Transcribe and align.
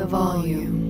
the 0.00 0.06
volume. 0.06 0.88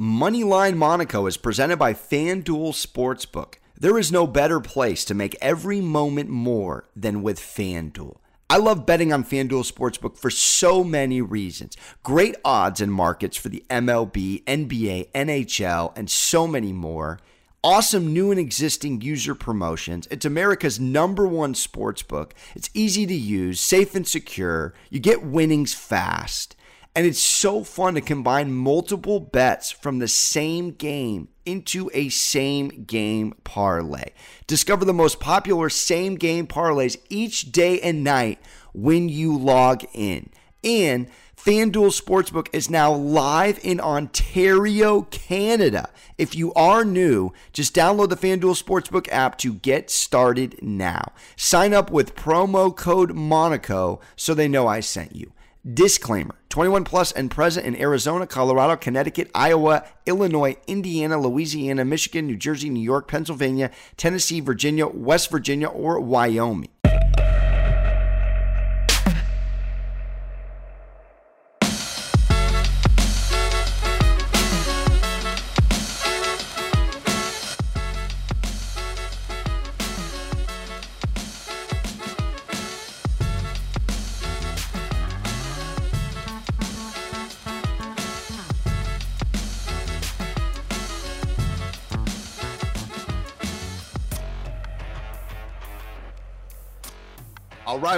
Moneyline 0.00 0.76
Monaco 0.76 1.26
is 1.26 1.36
presented 1.36 1.76
by 1.78 1.92
FanDuel 1.92 2.72
Sportsbook. 2.72 3.56
There 3.78 3.98
is 3.98 4.10
no 4.10 4.26
better 4.26 4.60
place 4.60 5.04
to 5.04 5.14
make 5.14 5.36
every 5.42 5.82
moment 5.82 6.30
more 6.30 6.88
than 6.96 7.22
with 7.22 7.38
FanDuel. 7.38 8.16
I 8.48 8.56
love 8.56 8.86
betting 8.86 9.12
on 9.12 9.24
FanDuel 9.24 9.70
Sportsbook 9.70 10.16
for 10.16 10.30
so 10.30 10.82
many 10.82 11.20
reasons. 11.20 11.76
Great 12.02 12.34
odds 12.46 12.80
and 12.80 12.90
markets 12.90 13.36
for 13.36 13.50
the 13.50 13.62
MLB, 13.68 14.42
NBA, 14.44 15.12
NHL, 15.12 15.92
and 15.96 16.08
so 16.08 16.46
many 16.46 16.72
more. 16.72 17.20
Awesome 17.62 18.14
new 18.14 18.30
and 18.30 18.40
existing 18.40 19.02
user 19.02 19.34
promotions. 19.34 20.08
It's 20.10 20.24
America's 20.24 20.80
number 20.80 21.26
one 21.26 21.52
sportsbook. 21.52 22.30
It's 22.54 22.70
easy 22.72 23.04
to 23.04 23.14
use, 23.14 23.60
safe 23.60 23.94
and 23.94 24.08
secure. 24.08 24.72
You 24.88 24.98
get 24.98 25.22
winnings 25.22 25.74
fast. 25.74 26.56
And 26.96 27.06
it's 27.06 27.20
so 27.20 27.62
fun 27.62 27.94
to 27.94 28.00
combine 28.00 28.50
multiple 28.50 29.20
bets 29.20 29.70
from 29.70 29.98
the 29.98 30.08
same 30.08 30.70
game 30.70 31.28
into 31.44 31.90
a 31.92 32.08
same 32.08 32.84
game 32.84 33.34
parlay. 33.44 34.12
Discover 34.46 34.86
the 34.86 34.94
most 34.94 35.20
popular 35.20 35.68
same 35.68 36.14
game 36.14 36.46
parlays 36.46 36.96
each 37.10 37.52
day 37.52 37.78
and 37.82 38.02
night 38.02 38.38
when 38.72 39.10
you 39.10 39.36
log 39.36 39.84
in. 39.92 40.30
And 40.62 41.08
FanDuel 41.36 41.98
Sportsbook 41.98 42.48
is 42.52 42.68
now 42.68 42.92
live 42.92 43.58
in 43.62 43.80
Ontario, 43.80 45.02
Canada. 45.10 45.88
If 46.18 46.34
you 46.34 46.52
are 46.52 46.84
new, 46.84 47.32
just 47.54 47.74
download 47.74 48.10
the 48.10 48.16
FanDuel 48.16 48.62
Sportsbook 48.62 49.08
app 49.10 49.38
to 49.38 49.54
get 49.54 49.90
started 49.90 50.58
now. 50.60 51.12
Sign 51.36 51.72
up 51.72 51.90
with 51.90 52.14
promo 52.14 52.76
code 52.76 53.14
Monaco 53.14 54.00
so 54.16 54.34
they 54.34 54.48
know 54.48 54.66
I 54.66 54.80
sent 54.80 55.16
you. 55.16 55.32
Disclaimer 55.66 56.34
21 56.50 56.84
plus 56.84 57.12
and 57.12 57.30
present 57.30 57.66
in 57.66 57.76
Arizona, 57.76 58.26
Colorado, 58.26 58.76
Connecticut, 58.76 59.30
Iowa, 59.34 59.84
Illinois, 60.04 60.56
Indiana, 60.66 61.18
Louisiana, 61.20 61.84
Michigan, 61.84 62.26
New 62.26 62.36
Jersey, 62.36 62.68
New 62.68 62.82
York, 62.82 63.08
Pennsylvania, 63.08 63.70
Tennessee, 63.96 64.40
Virginia, 64.40 64.86
West 64.86 65.30
Virginia, 65.30 65.68
or 65.68 66.00
Wyoming. 66.00 66.70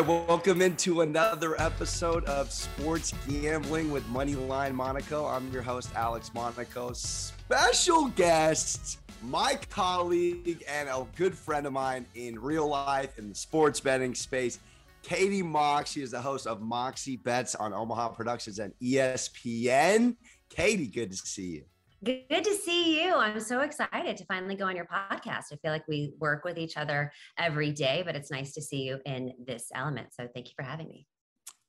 Right, 0.02 0.28
welcome 0.28 0.62
into 0.62 1.02
another 1.02 1.60
episode 1.60 2.24
of 2.24 2.50
Sports 2.50 3.14
Gambling 3.28 3.90
with 3.90 4.04
Moneyline 4.06 4.72
Monaco. 4.72 5.26
I'm 5.26 5.50
your 5.52 5.62
host, 5.62 5.90
Alex 5.94 6.32
Monaco. 6.34 6.92
Special 6.92 8.08
guest, 8.08 8.98
my 9.22 9.58
colleague 9.70 10.64
and 10.68 10.88
a 10.88 11.06
good 11.16 11.36
friend 11.36 11.66
of 11.66 11.72
mine 11.72 12.06
in 12.14 12.38
real 12.38 12.68
life 12.68 13.18
in 13.18 13.28
the 13.28 13.34
sports 13.34 13.80
betting 13.80 14.14
space, 14.14 14.58
Katie 15.02 15.42
Mox. 15.42 15.92
She 15.92 16.02
is 16.02 16.10
the 16.12 16.20
host 16.20 16.46
of 16.46 16.60
Moxie 16.60 17.16
Bets 17.16 17.54
on 17.54 17.72
Omaha 17.72 18.08
Productions 18.08 18.58
and 18.58 18.72
ESPN. 18.82 20.16
Katie, 20.48 20.86
good 20.86 21.10
to 21.12 21.16
see 21.16 21.50
you. 21.50 21.64
Good 22.04 22.42
to 22.42 22.54
see 22.54 23.00
you. 23.00 23.14
I'm 23.14 23.38
so 23.38 23.60
excited 23.60 24.16
to 24.16 24.24
finally 24.24 24.56
go 24.56 24.66
on 24.66 24.74
your 24.74 24.86
podcast. 24.86 25.52
I 25.52 25.56
feel 25.62 25.70
like 25.70 25.86
we 25.86 26.12
work 26.18 26.44
with 26.44 26.58
each 26.58 26.76
other 26.76 27.12
every 27.38 27.70
day, 27.70 28.02
but 28.04 28.16
it's 28.16 28.28
nice 28.28 28.52
to 28.54 28.60
see 28.60 28.82
you 28.82 28.98
in 29.06 29.32
this 29.46 29.68
element. 29.72 30.08
So 30.12 30.26
thank 30.34 30.48
you 30.48 30.52
for 30.56 30.64
having 30.64 30.88
me. 30.88 31.06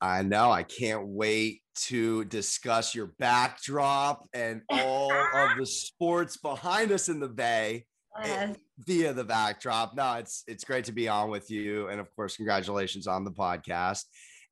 I 0.01 0.23
know. 0.23 0.51
I 0.51 0.63
can't 0.63 1.07
wait 1.07 1.61
to 1.85 2.25
discuss 2.25 2.95
your 2.95 3.13
backdrop 3.19 4.27
and 4.33 4.63
all 4.69 5.11
of 5.13 5.57
the 5.57 5.67
sports 5.67 6.37
behind 6.37 6.91
us 6.91 7.09
in 7.09 7.19
the 7.19 7.29
Bay 7.29 7.85
eh, 8.17 8.25
yes. 8.25 8.55
via 8.79 9.13
the 9.13 9.23
backdrop. 9.23 9.95
No, 9.95 10.15
it's 10.15 10.43
it's 10.47 10.63
great 10.63 10.85
to 10.85 10.91
be 10.91 11.07
on 11.07 11.29
with 11.29 11.51
you, 11.51 11.89
and 11.89 12.01
of 12.01 12.13
course, 12.15 12.37
congratulations 12.37 13.05
on 13.05 13.23
the 13.23 13.31
podcast. 13.31 14.05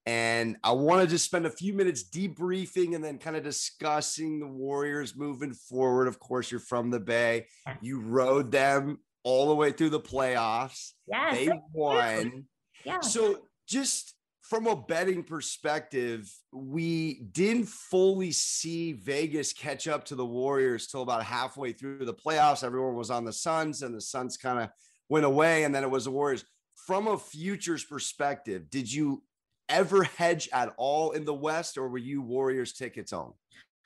And 0.05 0.57
I 0.63 0.71
want 0.71 1.01
to 1.01 1.07
just 1.07 1.25
spend 1.25 1.45
a 1.45 1.51
few 1.51 1.73
minutes 1.73 2.03
debriefing 2.03 2.95
and 2.95 3.03
then 3.03 3.19
kind 3.19 3.35
of 3.35 3.43
discussing 3.43 4.39
the 4.39 4.47
Warriors 4.47 5.15
moving 5.15 5.53
forward. 5.53 6.07
Of 6.07 6.19
course, 6.19 6.49
you're 6.49 6.59
from 6.59 6.89
the 6.89 6.99
Bay. 6.99 7.45
You 7.81 8.01
rode 8.01 8.51
them 8.51 8.97
all 9.23 9.49
the 9.49 9.55
way 9.55 9.71
through 9.71 9.91
the 9.91 9.99
playoffs. 9.99 10.93
Yes. 11.07 11.35
They 11.35 11.51
won. 11.73 12.45
Yeah. 12.83 13.01
So 13.01 13.41
just 13.67 14.15
from 14.41 14.65
a 14.65 14.75
betting 14.75 15.23
perspective, 15.23 16.29
we 16.51 17.21
didn't 17.31 17.67
fully 17.67 18.31
see 18.31 18.93
Vegas 18.93 19.53
catch 19.53 19.87
up 19.87 20.03
to 20.05 20.15
the 20.15 20.25
Warriors 20.25 20.87
till 20.87 21.03
about 21.03 21.23
halfway 21.23 21.73
through 21.73 22.05
the 22.05 22.13
playoffs. 22.13 22.63
Everyone 22.63 22.95
was 22.95 23.11
on 23.11 23.23
the 23.23 23.31
Suns, 23.31 23.83
and 23.83 23.93
the 23.95 24.01
Suns 24.01 24.35
kind 24.35 24.59
of 24.59 24.69
went 25.09 25.25
away, 25.25 25.63
and 25.63 25.73
then 25.73 25.83
it 25.83 25.91
was 25.91 26.05
the 26.05 26.11
Warriors. 26.11 26.43
From 26.87 27.07
a 27.07 27.17
futures 27.17 27.83
perspective, 27.83 28.69
did 28.71 28.91
you 28.91 29.23
ever 29.71 30.03
hedge 30.03 30.49
at 30.53 30.73
all 30.77 31.11
in 31.11 31.25
the 31.25 31.33
West, 31.33 31.77
or 31.77 31.89
were 31.89 31.97
you 31.97 32.21
Warriors 32.21 32.73
tickets 32.73 33.13
on? 33.13 33.33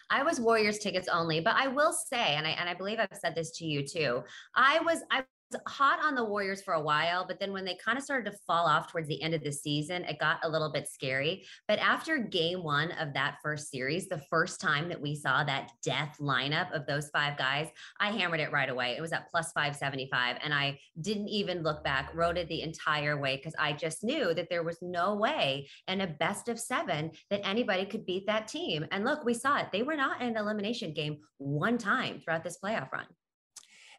I 0.09 0.23
was 0.23 0.39
Warriors 0.39 0.79
tickets 0.79 1.07
only, 1.07 1.39
but 1.39 1.55
I 1.55 1.67
will 1.67 1.93
say, 1.93 2.35
and 2.35 2.45
I 2.45 2.51
and 2.51 2.69
I 2.69 2.73
believe 2.73 2.99
I've 2.99 3.17
said 3.19 3.35
this 3.35 3.51
to 3.57 3.65
you 3.65 3.87
too. 3.87 4.23
I 4.55 4.79
was 4.79 4.99
I 5.11 5.23
hot 5.67 5.99
on 6.03 6.15
the 6.15 6.23
Warriors 6.23 6.61
for 6.61 6.73
a 6.73 6.81
while, 6.81 7.25
but 7.27 7.39
then 7.39 7.53
when 7.53 7.65
they 7.65 7.75
kind 7.75 7.97
of 7.97 8.03
started 8.03 8.31
to 8.31 8.37
fall 8.47 8.65
off 8.65 8.91
towards 8.91 9.07
the 9.07 9.21
end 9.21 9.33
of 9.33 9.43
the 9.43 9.51
season, 9.51 10.03
it 10.03 10.19
got 10.19 10.39
a 10.43 10.49
little 10.49 10.71
bit 10.71 10.87
scary. 10.87 11.45
But 11.67 11.79
after 11.79 12.17
game 12.17 12.63
one 12.63 12.91
of 12.93 13.13
that 13.13 13.37
first 13.43 13.69
series, 13.69 14.07
the 14.07 14.21
first 14.29 14.59
time 14.59 14.89
that 14.89 15.01
we 15.01 15.15
saw 15.15 15.43
that 15.43 15.71
death 15.83 16.17
lineup 16.19 16.71
of 16.73 16.85
those 16.85 17.09
five 17.09 17.37
guys, 17.37 17.69
I 17.99 18.11
hammered 18.11 18.39
it 18.39 18.51
right 18.51 18.69
away. 18.69 18.95
It 18.97 19.01
was 19.01 19.13
at 19.13 19.29
plus 19.29 19.51
575. 19.51 20.37
And 20.43 20.53
I 20.53 20.79
didn't 21.01 21.29
even 21.29 21.63
look 21.63 21.83
back, 21.83 22.11
rode 22.13 22.37
it 22.37 22.47
the 22.49 22.61
entire 22.61 23.19
way 23.19 23.37
because 23.37 23.55
I 23.59 23.73
just 23.73 24.03
knew 24.03 24.33
that 24.33 24.49
there 24.49 24.63
was 24.63 24.77
no 24.81 25.15
way 25.15 25.67
in 25.87 26.01
a 26.01 26.07
best 26.07 26.49
of 26.49 26.59
seven 26.59 27.11
that 27.29 27.45
anybody 27.45 27.85
could 27.85 28.05
beat 28.05 28.27
that 28.27 28.47
team. 28.47 28.85
And 28.91 29.05
look, 29.05 29.23
we 29.23 29.33
saw 29.33 29.59
it. 29.59 29.67
They 29.71 29.83
were 29.83 29.95
not 29.95 30.21
in 30.21 30.29
an 30.29 30.37
elimination 30.37 30.93
game 30.93 31.19
one 31.37 31.77
time 31.77 32.19
throughout 32.19 32.43
this 32.43 32.57
playoff 32.63 32.91
run 32.91 33.05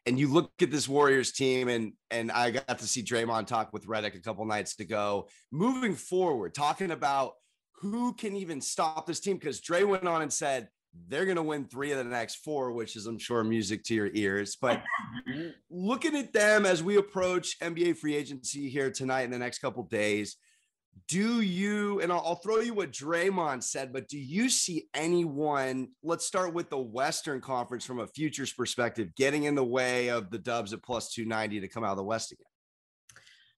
and 0.06 0.18
you 0.18 0.28
look 0.28 0.50
at 0.62 0.70
this 0.70 0.88
Warriors 0.88 1.32
team, 1.32 1.68
and 1.68 1.92
and 2.10 2.30
I 2.30 2.50
got 2.52 2.78
to 2.78 2.86
see 2.86 3.02
Draymond 3.02 3.46
talk 3.46 3.72
with 3.72 3.86
Redick 3.86 4.14
a 4.14 4.20
couple 4.20 4.44
nights 4.44 4.78
ago. 4.78 5.28
Moving 5.50 5.94
forward, 5.94 6.54
talking 6.54 6.92
about 6.92 7.32
who 7.80 8.14
can 8.14 8.36
even 8.36 8.60
stop 8.60 9.06
this 9.06 9.20
team, 9.20 9.36
because 9.36 9.60
Dre 9.60 9.82
went 9.82 10.06
on 10.06 10.22
and 10.22 10.32
said 10.32 10.68
they're 11.08 11.24
going 11.24 11.36
to 11.36 11.42
win 11.42 11.66
three 11.66 11.92
of 11.92 11.98
the 11.98 12.04
next 12.04 12.36
four, 12.36 12.72
which 12.72 12.96
is, 12.96 13.06
I'm 13.06 13.18
sure, 13.18 13.44
music 13.44 13.84
to 13.84 13.94
your 13.94 14.10
ears. 14.14 14.56
But 14.60 14.82
looking 15.70 16.16
at 16.16 16.32
them 16.32 16.64
as 16.64 16.82
we 16.82 16.96
approach 16.96 17.58
NBA 17.60 17.98
free 17.98 18.16
agency 18.16 18.68
here 18.68 18.90
tonight 18.90 19.22
in 19.22 19.30
the 19.30 19.38
next 19.38 19.58
couple 19.58 19.82
days, 19.82 20.36
do 21.08 21.40
you 21.40 22.00
and 22.00 22.12
I'll, 22.12 22.22
I'll, 22.24 22.36
throw 22.36 22.60
you 22.60 22.74
what 22.74 22.90
Draymond 22.90 23.62
said, 23.62 23.92
but 23.92 24.08
do 24.08 24.18
you 24.18 24.48
see 24.48 24.88
anyone? 24.94 25.88
Let's 26.02 26.26
start 26.26 26.54
with 26.54 26.70
the 26.70 26.78
Western 26.78 27.40
Conference 27.40 27.84
from 27.84 28.00
a 28.00 28.06
futures 28.06 28.52
perspective, 28.52 29.14
getting 29.14 29.44
in 29.44 29.54
the 29.54 29.64
way 29.64 30.08
of 30.08 30.30
the 30.30 30.38
Dubs 30.38 30.72
at 30.72 30.82
plus 30.82 31.12
two 31.12 31.24
ninety 31.24 31.60
to 31.60 31.68
come 31.68 31.84
out 31.84 31.92
of 31.92 31.96
the 31.98 32.04
West 32.04 32.32
again. 32.32 32.46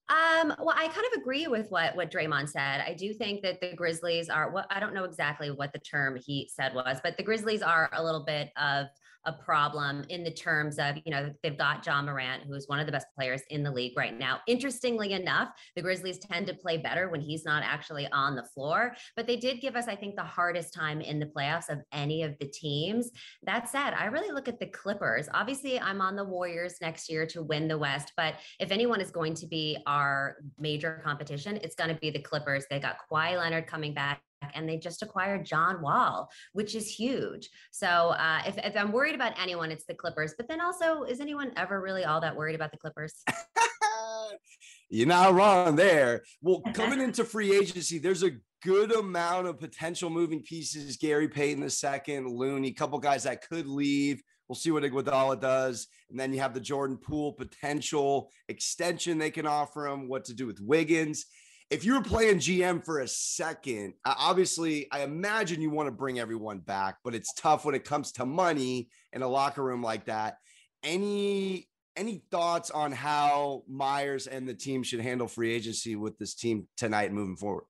Um, 0.09 0.55
well, 0.59 0.75
I 0.75 0.87
kind 0.87 1.05
of 1.13 1.21
agree 1.21 1.47
with 1.47 1.69
what 1.69 1.95
what 1.95 2.11
Draymond 2.11 2.49
said. 2.49 2.81
I 2.85 2.93
do 2.93 3.13
think 3.13 3.41
that 3.43 3.61
the 3.61 3.73
Grizzlies 3.75 4.29
are 4.29 4.51
what 4.51 4.65
I 4.69 4.79
don't 4.79 4.93
know 4.93 5.03
exactly 5.03 5.51
what 5.51 5.71
the 5.71 5.79
term 5.79 6.17
he 6.23 6.49
said 6.53 6.73
was, 6.73 6.99
but 7.03 7.15
the 7.15 7.23
Grizzlies 7.23 7.61
are 7.61 7.89
a 7.93 8.03
little 8.03 8.25
bit 8.25 8.49
of 8.57 8.87
a 9.25 9.33
problem 9.33 10.05
in 10.09 10.23
the 10.23 10.31
terms 10.31 10.79
of, 10.79 10.95
you 11.05 11.11
know, 11.11 11.31
they've 11.43 11.57
got 11.57 11.85
Ja 11.85 12.01
Morant, 12.01 12.43
who 12.43 12.53
is 12.53 12.67
one 12.67 12.79
of 12.79 12.85
the 12.85 12.91
best 12.91 13.07
players 13.15 13.41
in 13.49 13.63
the 13.63 13.71
league 13.71 13.97
right 13.97 14.17
now. 14.17 14.39
Interestingly 14.47 15.13
enough, 15.13 15.49
the 15.75 15.81
Grizzlies 15.81 16.19
tend 16.19 16.47
to 16.47 16.53
play 16.53 16.77
better 16.77 17.09
when 17.09 17.19
he's 17.19 17.45
not 17.45 17.63
actually 17.63 18.07
on 18.11 18.35
the 18.35 18.43
floor, 18.43 18.95
but 19.15 19.27
they 19.27 19.35
did 19.35 19.61
give 19.61 19.75
us, 19.75 19.87
I 19.87 19.95
think, 19.95 20.15
the 20.15 20.23
hardest 20.23 20.73
time 20.73 21.01
in 21.01 21.19
the 21.19 21.25
playoffs 21.25 21.69
of 21.69 21.79
any 21.91 22.23
of 22.23 22.37
the 22.39 22.47
teams. 22.47 23.11
That 23.43 23.69
said, 23.69 23.93
I 23.93 24.05
really 24.05 24.31
look 24.31 24.47
at 24.47 24.59
the 24.59 24.67
Clippers. 24.67 25.27
Obviously, 25.33 25.79
I'm 25.79 26.01
on 26.01 26.15
the 26.15 26.23
Warriors 26.23 26.75
next 26.81 27.09
year 27.09 27.25
to 27.27 27.43
win 27.43 27.67
the 27.67 27.77
West, 27.77 28.13
but 28.15 28.35
if 28.59 28.71
anyone 28.71 29.01
is 29.01 29.11
going 29.11 29.33
to 29.35 29.47
be 29.47 29.77
our 29.85 30.37
major 30.57 31.01
competition, 31.03 31.57
it's 31.57 31.75
going 31.75 31.89
to 31.89 31.99
be 31.99 32.09
the 32.09 32.21
Clippers. 32.21 32.65
They 32.69 32.79
got 32.79 32.97
Kawhi 33.11 33.37
Leonard 33.37 33.67
coming 33.67 33.93
back 33.93 34.21
and 34.53 34.67
they 34.67 34.77
just 34.77 35.01
acquired 35.01 35.45
John 35.45 35.81
Wall, 35.81 36.29
which 36.53 36.75
is 36.75 36.89
huge. 36.89 37.49
So 37.71 37.87
uh, 37.87 38.41
if, 38.45 38.57
if 38.57 38.75
I'm 38.75 38.91
worried 38.91 39.15
about 39.15 39.39
anyone, 39.39 39.71
it's 39.71 39.85
the 39.85 39.93
Clippers. 39.93 40.33
But 40.37 40.47
then 40.47 40.61
also, 40.61 41.03
is 41.03 41.19
anyone 41.19 41.51
ever 41.57 41.81
really 41.81 42.05
all 42.05 42.21
that 42.21 42.35
worried 42.35 42.55
about 42.55 42.71
the 42.71 42.77
Clippers? 42.77 43.23
You're 44.89 45.07
not 45.07 45.33
wrong 45.33 45.75
there. 45.75 46.23
Well, 46.41 46.61
coming 46.73 46.99
into 46.99 47.23
free 47.23 47.55
agency, 47.55 47.99
there's 47.99 48.23
a 48.23 48.31
good 48.63 48.91
amount 48.91 49.47
of 49.47 49.59
potential 49.59 50.09
moving 50.09 50.41
pieces. 50.41 50.97
Gary 50.97 51.27
Payton 51.27 51.63
the 51.63 51.69
second, 51.69 52.27
Looney, 52.27 52.69
a 52.69 52.73
couple 52.73 52.97
guys 52.99 53.23
that 53.23 53.47
could 53.47 53.67
leave. 53.67 54.21
We'll 54.47 54.55
see 54.55 54.71
what 54.71 54.83
Iguodala 54.83 55.39
does. 55.39 55.87
And 56.09 56.19
then 56.19 56.33
you 56.33 56.39
have 56.39 56.55
the 56.55 56.59
Jordan 56.59 56.97
Poole 56.97 57.33
potential 57.33 58.31
extension 58.47 59.19
they 59.19 59.29
can 59.29 59.45
offer 59.45 59.85
him, 59.85 60.09
what 60.09 60.25
to 60.25 60.33
do 60.33 60.47
with 60.47 60.59
Wiggins. 60.59 61.27
If 61.69 61.85
you 61.85 61.93
were 61.93 62.01
playing 62.01 62.39
GM 62.39 62.83
for 62.83 63.01
a 63.01 63.07
second, 63.07 63.93
obviously, 64.03 64.87
I 64.91 65.01
imagine 65.01 65.61
you 65.61 65.69
want 65.69 65.85
to 65.85 65.91
bring 65.91 66.19
everyone 66.19 66.59
back, 66.59 66.97
but 67.03 67.13
it's 67.13 67.31
tough 67.33 67.63
when 67.63 67.75
it 67.75 67.85
comes 67.85 68.11
to 68.13 68.25
money 68.25 68.89
in 69.13 69.21
a 69.21 69.27
locker 69.27 69.63
room 69.63 69.83
like 69.83 70.05
that. 70.05 70.37
Any 70.83 71.67
any 71.95 72.23
thoughts 72.31 72.71
on 72.71 72.91
how 72.91 73.63
Myers 73.67 74.25
and 74.25 74.47
the 74.47 74.53
team 74.55 74.81
should 74.81 75.01
handle 75.01 75.27
free 75.27 75.53
agency 75.53 75.95
with 75.95 76.17
this 76.17 76.33
team 76.33 76.67
tonight 76.75 77.13
moving 77.13 77.35
forward? 77.35 77.65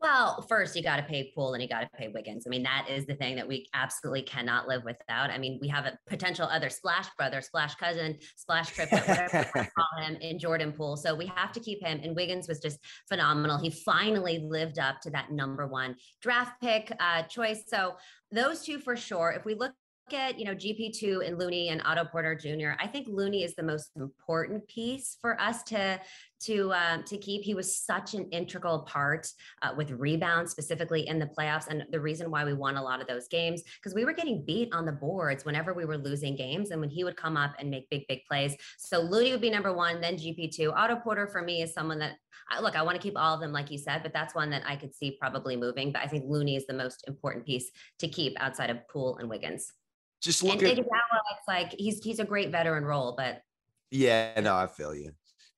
Well, 0.00 0.42
first 0.42 0.76
you 0.76 0.82
got 0.82 0.96
to 0.98 1.02
pay 1.02 1.32
Poole 1.34 1.54
and 1.54 1.62
you 1.62 1.68
got 1.68 1.80
to 1.80 1.88
pay 1.96 2.08
Wiggins. 2.08 2.44
I 2.46 2.50
mean, 2.50 2.62
that 2.64 2.86
is 2.88 3.06
the 3.06 3.14
thing 3.14 3.34
that 3.36 3.48
we 3.48 3.66
absolutely 3.72 4.22
cannot 4.22 4.68
live 4.68 4.84
without. 4.84 5.30
I 5.30 5.38
mean, 5.38 5.58
we 5.60 5.68
have 5.68 5.86
a 5.86 5.98
potential 6.06 6.46
other 6.46 6.68
splash 6.68 7.06
brother, 7.16 7.40
splash 7.40 7.74
cousin, 7.76 8.18
splash 8.36 8.72
triplet, 8.72 9.08
whatever 9.08 9.48
you 9.56 9.64
call 9.76 10.04
him 10.04 10.16
in 10.16 10.38
Jordan 10.38 10.72
Poole. 10.72 10.98
So 10.98 11.14
we 11.14 11.26
have 11.34 11.50
to 11.52 11.60
keep 11.60 11.82
him. 11.82 12.00
And 12.02 12.14
Wiggins 12.14 12.46
was 12.46 12.60
just 12.60 12.78
phenomenal. 13.08 13.58
He 13.58 13.70
finally 13.70 14.38
lived 14.38 14.78
up 14.78 15.00
to 15.00 15.10
that 15.10 15.32
number 15.32 15.66
one 15.66 15.96
draft 16.20 16.60
pick 16.60 16.92
uh, 17.00 17.22
choice. 17.22 17.62
So 17.66 17.96
those 18.30 18.64
two 18.64 18.78
for 18.78 18.96
sure. 18.96 19.30
If 19.30 19.46
we 19.46 19.54
look 19.54 19.72
at 20.12 20.38
you 20.38 20.44
know 20.44 20.54
GP2 20.54 21.26
and 21.26 21.38
Looney 21.38 21.68
and 21.68 21.82
Otto 21.84 22.04
Porter 22.04 22.34
Jr., 22.34 22.72
I 22.80 22.86
think 22.86 23.08
Looney 23.08 23.42
is 23.42 23.54
the 23.54 23.62
most 23.62 23.90
important 23.96 24.66
piece 24.68 25.16
for 25.20 25.40
us 25.40 25.62
to 25.64 26.00
to 26.44 26.72
um, 26.72 27.02
to 27.04 27.16
keep. 27.16 27.42
He 27.42 27.54
was 27.54 27.76
such 27.76 28.14
an 28.14 28.28
integral 28.30 28.80
part 28.80 29.28
uh, 29.62 29.72
with 29.76 29.90
rebounds, 29.90 30.50
specifically 30.50 31.08
in 31.08 31.18
the 31.18 31.26
playoffs, 31.26 31.68
and 31.68 31.84
the 31.90 32.00
reason 32.00 32.30
why 32.30 32.44
we 32.44 32.52
won 32.52 32.76
a 32.76 32.82
lot 32.82 33.00
of 33.00 33.06
those 33.06 33.28
games 33.28 33.62
because 33.62 33.94
we 33.94 34.04
were 34.04 34.12
getting 34.12 34.44
beat 34.44 34.72
on 34.72 34.84
the 34.84 34.92
boards 34.92 35.44
whenever 35.44 35.74
we 35.74 35.84
were 35.84 35.98
losing 35.98 36.36
games, 36.36 36.70
and 36.70 36.80
when 36.80 36.90
he 36.90 37.04
would 37.04 37.16
come 37.16 37.36
up 37.36 37.54
and 37.58 37.70
make 37.70 37.88
big 37.90 38.06
big 38.08 38.20
plays. 38.28 38.54
So 38.78 39.00
Looney 39.00 39.32
would 39.32 39.40
be 39.40 39.50
number 39.50 39.72
one, 39.72 40.00
then 40.00 40.16
GP2. 40.16 40.72
Otto 40.74 40.96
Porter 40.96 41.26
for 41.26 41.42
me 41.42 41.62
is 41.62 41.72
someone 41.72 41.98
that 42.00 42.16
look. 42.60 42.76
I 42.76 42.82
want 42.82 42.96
to 42.96 43.02
keep 43.02 43.18
all 43.18 43.34
of 43.34 43.40
them, 43.40 43.52
like 43.52 43.70
you 43.70 43.78
said, 43.78 44.02
but 44.02 44.12
that's 44.12 44.34
one 44.34 44.50
that 44.50 44.62
I 44.66 44.76
could 44.76 44.94
see 44.94 45.16
probably 45.18 45.56
moving. 45.56 45.90
But 45.90 46.02
I 46.02 46.06
think 46.06 46.24
Looney 46.26 46.56
is 46.56 46.66
the 46.66 46.74
most 46.74 47.04
important 47.08 47.46
piece 47.46 47.70
to 47.98 48.08
keep 48.08 48.34
outside 48.40 48.70
of 48.70 48.86
Poole 48.88 49.16
and 49.16 49.28
Wiggins. 49.28 49.72
Just 50.26 50.42
look 50.42 50.60
and 50.60 50.62
at 50.64 50.78
it's 50.78 50.88
like 51.46 51.72
he's 51.78 52.02
he's 52.02 52.18
a 52.18 52.24
great 52.24 52.50
veteran 52.50 52.84
role, 52.84 53.14
but 53.16 53.42
yeah, 53.92 54.40
no, 54.40 54.56
I 54.56 54.66
feel 54.66 54.92
you. 54.92 55.12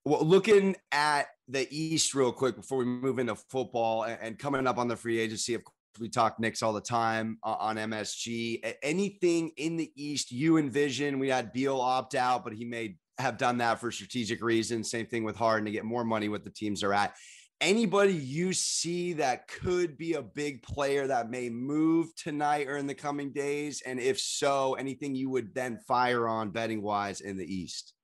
Well, 0.05 0.23
looking 0.23 0.77
at 0.93 1.29
the 1.49 1.67
East 1.75 2.15
real 2.15 2.33
quick 2.33 2.55
before 2.55 2.77
we 2.77 2.85
move 2.85 3.19
into 3.19 3.35
football 3.35 4.03
and, 4.03 4.19
and 4.21 4.39
coming 4.39 4.67
up 4.67 4.77
on 4.77 4.87
the 4.87 4.95
free 4.95 5.19
agency, 5.21 5.55
of 5.55 5.65
course, 5.65 5.75
we 5.99 6.11
talk 6.11 6.39
Knicks 6.39 6.63
all 6.63 6.75
the 6.75 6.83
time 6.83 7.39
uh, 7.43 7.57
on 7.59 7.77
MSG. 7.77 8.75
Anything 8.83 9.53
in 9.57 9.79
the 9.79 9.91
East 9.97 10.31
you 10.31 10.59
envision? 10.59 11.19
We 11.19 11.31
had 11.31 11.51
Beal 11.55 11.81
opt 11.81 12.15
out, 12.15 12.45
but 12.45 12.53
he 12.53 12.67
may 12.67 12.99
have 13.19 13.39
done 13.39 13.57
that 13.59 13.81
for 13.81 13.91
strategic 13.91 14.43
reasons. 14.43 14.91
Same 14.91 15.07
thing 15.07 15.25
with 15.25 15.37
Harden 15.37 15.65
to 15.65 15.71
get 15.71 15.87
more 15.87 16.05
money 16.05 16.29
with 16.29 16.45
the 16.45 16.51
teams 16.51 16.83
are 16.83 16.93
at 16.93 17.15
anybody 17.61 18.13
you 18.13 18.53
see 18.53 19.15
that 19.15 19.49
could 19.49 19.97
be 19.97 20.15
a 20.15 20.23
big 20.23 20.63
player 20.63 21.07
that 21.07 21.31
may 21.31 21.49
move 21.51 22.15
tonight 22.15 22.69
or 22.69 22.77
in 22.77 22.87
the 22.87 22.95
coming 22.95 23.33
days? 23.33 23.83
And 23.85 23.99
if 23.99 24.19
so, 24.19 24.75
anything 24.75 25.15
you 25.15 25.31
would 25.31 25.55
then 25.55 25.79
fire 25.87 26.29
on 26.29 26.51
betting 26.51 26.83
wise 26.83 27.21
in 27.21 27.37
the 27.37 27.53
East? 27.53 27.95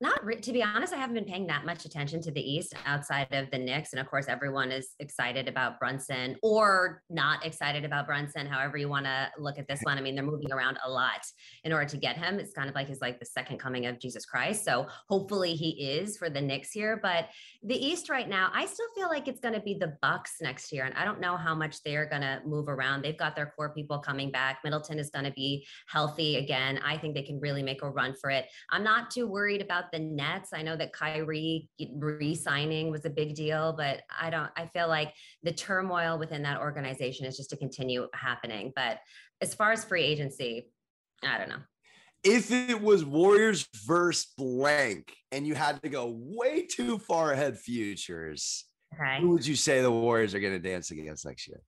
Not 0.00 0.24
re- 0.24 0.36
to 0.36 0.52
be 0.52 0.62
honest, 0.62 0.92
I 0.92 0.96
haven't 0.96 1.14
been 1.14 1.24
paying 1.24 1.48
that 1.48 1.66
much 1.66 1.84
attention 1.84 2.20
to 2.22 2.30
the 2.30 2.40
East 2.40 2.72
outside 2.86 3.26
of 3.32 3.50
the 3.50 3.58
Knicks, 3.58 3.92
and 3.92 3.98
of 3.98 4.08
course, 4.08 4.26
everyone 4.28 4.70
is 4.70 4.90
excited 5.00 5.48
about 5.48 5.80
Brunson 5.80 6.36
or 6.40 7.02
not 7.10 7.44
excited 7.44 7.84
about 7.84 8.06
Brunson. 8.06 8.46
However, 8.46 8.76
you 8.76 8.88
want 8.88 9.06
to 9.06 9.28
look 9.38 9.58
at 9.58 9.66
this 9.66 9.80
one. 9.82 9.98
I 9.98 10.00
mean, 10.00 10.14
they're 10.14 10.22
moving 10.22 10.52
around 10.52 10.78
a 10.86 10.90
lot 10.90 11.22
in 11.64 11.72
order 11.72 11.86
to 11.86 11.96
get 11.96 12.16
him. 12.16 12.38
It's 12.38 12.52
kind 12.52 12.68
of 12.68 12.76
like 12.76 12.86
he's 12.86 13.00
like 13.00 13.18
the 13.18 13.26
second 13.26 13.58
coming 13.58 13.86
of 13.86 13.98
Jesus 13.98 14.24
Christ. 14.24 14.64
So 14.64 14.86
hopefully, 15.08 15.54
he 15.54 15.70
is 15.70 16.16
for 16.16 16.30
the 16.30 16.40
Knicks 16.40 16.70
here. 16.70 17.00
But 17.02 17.30
the 17.64 17.74
East 17.74 18.08
right 18.08 18.28
now, 18.28 18.50
I 18.54 18.66
still 18.66 18.86
feel 18.94 19.08
like 19.08 19.26
it's 19.26 19.40
going 19.40 19.54
to 19.54 19.60
be 19.60 19.74
the 19.74 19.96
Bucks 20.00 20.36
next 20.40 20.72
year, 20.72 20.84
and 20.84 20.94
I 20.94 21.04
don't 21.04 21.20
know 21.20 21.36
how 21.36 21.56
much 21.56 21.82
they 21.82 21.96
are 21.96 22.08
going 22.08 22.22
to 22.22 22.40
move 22.46 22.68
around. 22.68 23.02
They've 23.02 23.18
got 23.18 23.34
their 23.34 23.52
core 23.56 23.74
people 23.74 23.98
coming 23.98 24.30
back. 24.30 24.60
Middleton 24.62 24.98
is 25.00 25.10
going 25.10 25.24
to 25.24 25.32
be 25.32 25.66
healthy 25.88 26.36
again. 26.36 26.78
I 26.84 26.96
think 26.96 27.14
they 27.14 27.22
can 27.22 27.40
really 27.40 27.64
make 27.64 27.82
a 27.82 27.90
run 27.90 28.14
for 28.14 28.30
it. 28.30 28.46
I'm 28.70 28.84
not 28.84 29.10
too 29.10 29.26
worried 29.26 29.60
about 29.60 29.90
the 29.90 29.98
Nets. 29.98 30.50
I 30.52 30.62
know 30.62 30.76
that 30.76 30.92
Kyrie 30.92 31.68
re-signing 31.96 32.92
was 32.92 33.04
a 33.04 33.10
big 33.10 33.34
deal, 33.34 33.74
but 33.76 34.02
I 34.20 34.30
don't. 34.30 34.50
I 34.56 34.66
feel 34.66 34.86
like 34.86 35.12
the 35.42 35.52
turmoil 35.52 36.16
within 36.16 36.42
that 36.42 36.60
organization 36.60 37.26
is 37.26 37.36
just 37.36 37.50
to 37.50 37.56
continue 37.56 38.06
happening. 38.14 38.72
But 38.76 38.98
as 39.40 39.52
far 39.52 39.72
as 39.72 39.84
free 39.84 40.04
agency, 40.04 40.70
I 41.24 41.38
don't 41.38 41.48
know. 41.48 41.62
If 42.28 42.50
it 42.50 42.80
was 42.80 43.04
Warriors 43.04 43.66
versus 43.86 44.32
blank, 44.36 45.14
and 45.32 45.46
you 45.46 45.54
had 45.54 45.82
to 45.82 45.88
go 45.88 46.14
way 46.14 46.66
too 46.66 46.98
far 46.98 47.32
ahead 47.32 47.58
futures, 47.58 48.66
okay. 48.94 49.18
who 49.20 49.30
would 49.30 49.46
you 49.46 49.56
say 49.56 49.80
the 49.80 49.90
Warriors 49.90 50.34
are 50.34 50.40
going 50.40 50.52
to 50.52 50.58
dance 50.58 50.90
against 50.90 51.24
next 51.24 51.48
year? 51.48 51.62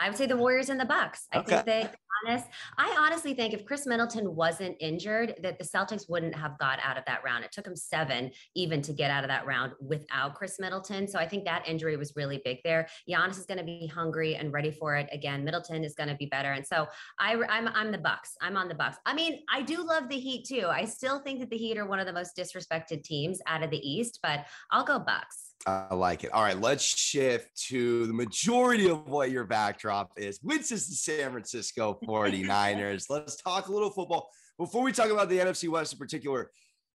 I 0.00 0.08
would 0.08 0.18
say 0.18 0.26
the 0.26 0.36
Warriors 0.36 0.68
and 0.70 0.80
the 0.80 0.84
Bucks. 0.84 1.26
I 1.32 1.38
okay. 1.38 1.62
think 1.62 1.66
they 1.66 1.88
honest, 2.24 2.46
I 2.78 2.96
honestly 2.98 3.34
think 3.34 3.54
if 3.54 3.64
Khris 3.64 3.86
Middleton 3.86 4.34
wasn't 4.34 4.76
injured, 4.80 5.34
that 5.42 5.58
the 5.58 5.64
Celtics 5.64 6.08
wouldn't 6.08 6.34
have 6.34 6.58
got 6.58 6.78
out 6.82 6.96
of 6.96 7.04
that 7.06 7.22
round. 7.24 7.44
It 7.44 7.52
took 7.52 7.64
them 7.64 7.76
seven 7.76 8.30
even 8.54 8.82
to 8.82 8.92
get 8.92 9.10
out 9.10 9.24
of 9.24 9.28
that 9.28 9.46
round 9.46 9.72
without 9.80 10.34
Khris 10.34 10.58
Middleton. 10.58 11.08
So 11.08 11.18
I 11.18 11.26
think 11.28 11.44
that 11.44 11.66
injury 11.68 11.96
was 11.96 12.14
really 12.16 12.40
big 12.44 12.58
there. 12.64 12.88
Giannis 13.08 13.38
is 13.38 13.46
going 13.46 13.58
to 13.58 13.64
be 13.64 13.86
hungry 13.86 14.36
and 14.36 14.52
ready 14.52 14.70
for 14.70 14.96
it 14.96 15.08
again. 15.12 15.44
Middleton 15.44 15.84
is 15.84 15.94
going 15.94 16.08
to 16.08 16.16
be 16.16 16.26
better, 16.26 16.52
and 16.52 16.66
so 16.66 16.86
I, 17.18 17.34
I'm 17.48 17.68
I'm 17.68 17.92
the 17.92 17.98
Bucks. 17.98 18.36
I'm 18.40 18.56
on 18.56 18.68
the 18.68 18.74
Bucks. 18.74 18.98
I 19.06 19.14
mean, 19.14 19.42
I 19.52 19.62
do 19.62 19.84
love 19.84 20.08
the 20.08 20.18
Heat 20.18 20.46
too. 20.46 20.66
I 20.68 20.84
still 20.84 21.20
think 21.20 21.40
that 21.40 21.50
the 21.50 21.56
Heat 21.56 21.78
are 21.78 21.86
one 21.86 21.98
of 21.98 22.06
the 22.06 22.12
most 22.12 22.36
disrespected 22.36 23.02
teams 23.02 23.40
out 23.46 23.62
of 23.62 23.70
the 23.70 23.78
East, 23.78 24.20
but 24.22 24.46
I'll 24.70 24.84
go 24.84 24.98
Bucks. 24.98 25.46
I 25.66 25.94
like 25.94 26.22
it. 26.22 26.32
All 26.32 26.42
right, 26.42 26.58
let's 26.60 26.84
shift 26.84 27.56
to 27.68 28.06
the 28.06 28.12
majority 28.12 28.88
of 28.88 29.08
what 29.08 29.30
your 29.30 29.44
backdrop 29.44 30.12
is, 30.16 30.38
which 30.42 30.70
is 30.70 30.86
the 30.86 30.94
San 30.94 31.32
Francisco 31.32 31.98
49ers. 32.06 33.06
let's 33.08 33.36
talk 33.36 33.68
a 33.68 33.72
little 33.72 33.90
football. 33.90 34.28
Before 34.58 34.82
we 34.82 34.92
talk 34.92 35.10
about 35.10 35.28
the 35.28 35.38
NFC 35.38 35.68
West 35.68 35.92
in 35.92 35.98
particular, 35.98 36.50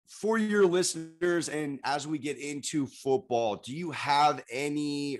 for 0.08 0.38
your 0.38 0.66
listeners, 0.66 1.48
and 1.48 1.80
as 1.84 2.06
we 2.06 2.18
get 2.18 2.38
into 2.38 2.86
football, 2.86 3.56
do 3.56 3.74
you 3.74 3.92
have 3.92 4.44
any 4.52 5.20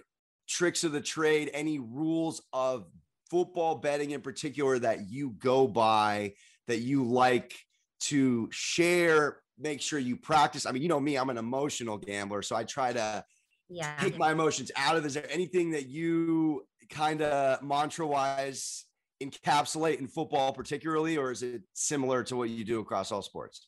tricks 0.50 0.84
of 0.84 0.92
the 0.92 1.02
trade, 1.02 1.50
any 1.54 1.80
rules 1.80 2.42
of 2.52 2.86
football 3.30 3.76
betting 3.76 4.12
in 4.12 4.22
particular 4.22 4.78
that 4.80 5.10
you 5.10 5.32
go 5.40 5.66
by 5.68 6.34
that 6.68 6.80
you 6.80 7.06
like 7.06 7.56
to 8.02 8.50
share? 8.52 9.38
Make 9.58 9.82
sure 9.82 10.00
you 10.00 10.18
practice. 10.18 10.66
I 10.66 10.72
mean, 10.72 10.82
you 10.82 10.90
know 10.90 11.00
me, 11.00 11.16
I'm 11.16 11.30
an 11.30 11.38
emotional 11.38 11.98
gambler, 11.98 12.42
so 12.42 12.56
I 12.56 12.64
try 12.64 12.92
to 12.92 13.24
yeah. 13.70 13.96
take 14.00 14.18
my 14.18 14.32
emotions 14.32 14.72
out 14.76 14.98
of. 14.98 15.06
Is 15.06 15.14
there 15.14 15.30
anything 15.32 15.72
that 15.72 15.88
you 15.88 16.66
kind 16.90 17.22
of 17.22 17.64
mantra 17.64 18.06
wise 18.06 18.86
encapsulate 19.22 20.00
in 20.00 20.08
football 20.08 20.54
particularly, 20.54 21.18
or 21.18 21.32
is 21.32 21.44
it 21.44 21.62
similar 21.74 22.24
to 22.24 22.36
what 22.36 22.50
you 22.50 22.64
do 22.64 22.80
across 22.80 23.12
all 23.12 23.22
sports? 23.22 23.68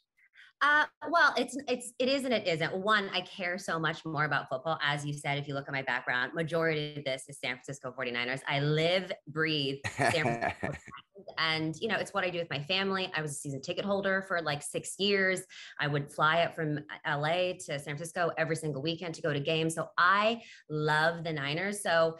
Uh, 0.63 0.85
well, 1.09 1.33
it's 1.35 1.57
it's 1.67 1.91
it 1.99 2.07
is 2.07 2.23
and 2.23 2.33
it 2.33 2.47
isn't. 2.47 2.73
One, 2.73 3.09
I 3.13 3.19
care 3.21 3.57
so 3.57 3.77
much 3.77 4.05
more 4.05 4.23
about 4.23 4.47
football. 4.47 4.79
As 4.81 5.05
you 5.05 5.11
said, 5.11 5.37
if 5.37 5.45
you 5.45 5.55
look 5.55 5.67
at 5.67 5.73
my 5.73 5.81
background, 5.81 6.33
majority 6.33 6.95
of 6.97 7.03
this 7.03 7.25
is 7.27 7.37
San 7.37 7.55
Francisco 7.55 7.93
49ers. 7.97 8.39
I 8.47 8.61
live, 8.61 9.11
breathe 9.27 9.79
San 9.97 10.11
Francisco. 10.11 10.71
and 11.37 11.75
you 11.81 11.89
know, 11.89 11.97
it's 11.97 12.13
what 12.13 12.23
I 12.23 12.29
do 12.29 12.39
with 12.39 12.49
my 12.49 12.59
family. 12.59 13.11
I 13.13 13.21
was 13.21 13.31
a 13.31 13.35
season 13.35 13.61
ticket 13.61 13.83
holder 13.83 14.23
for 14.25 14.41
like 14.41 14.63
six 14.63 14.95
years. 14.97 15.41
I 15.81 15.87
would 15.87 16.13
fly 16.13 16.43
up 16.43 16.55
from 16.55 16.79
LA 17.05 17.53
to 17.65 17.77
San 17.77 17.97
Francisco 17.97 18.31
every 18.37 18.55
single 18.55 18.81
weekend 18.81 19.15
to 19.15 19.21
go 19.21 19.33
to 19.33 19.41
games. 19.41 19.75
So 19.75 19.89
I 19.97 20.41
love 20.69 21.25
the 21.25 21.33
Niners. 21.33 21.83
So 21.83 22.17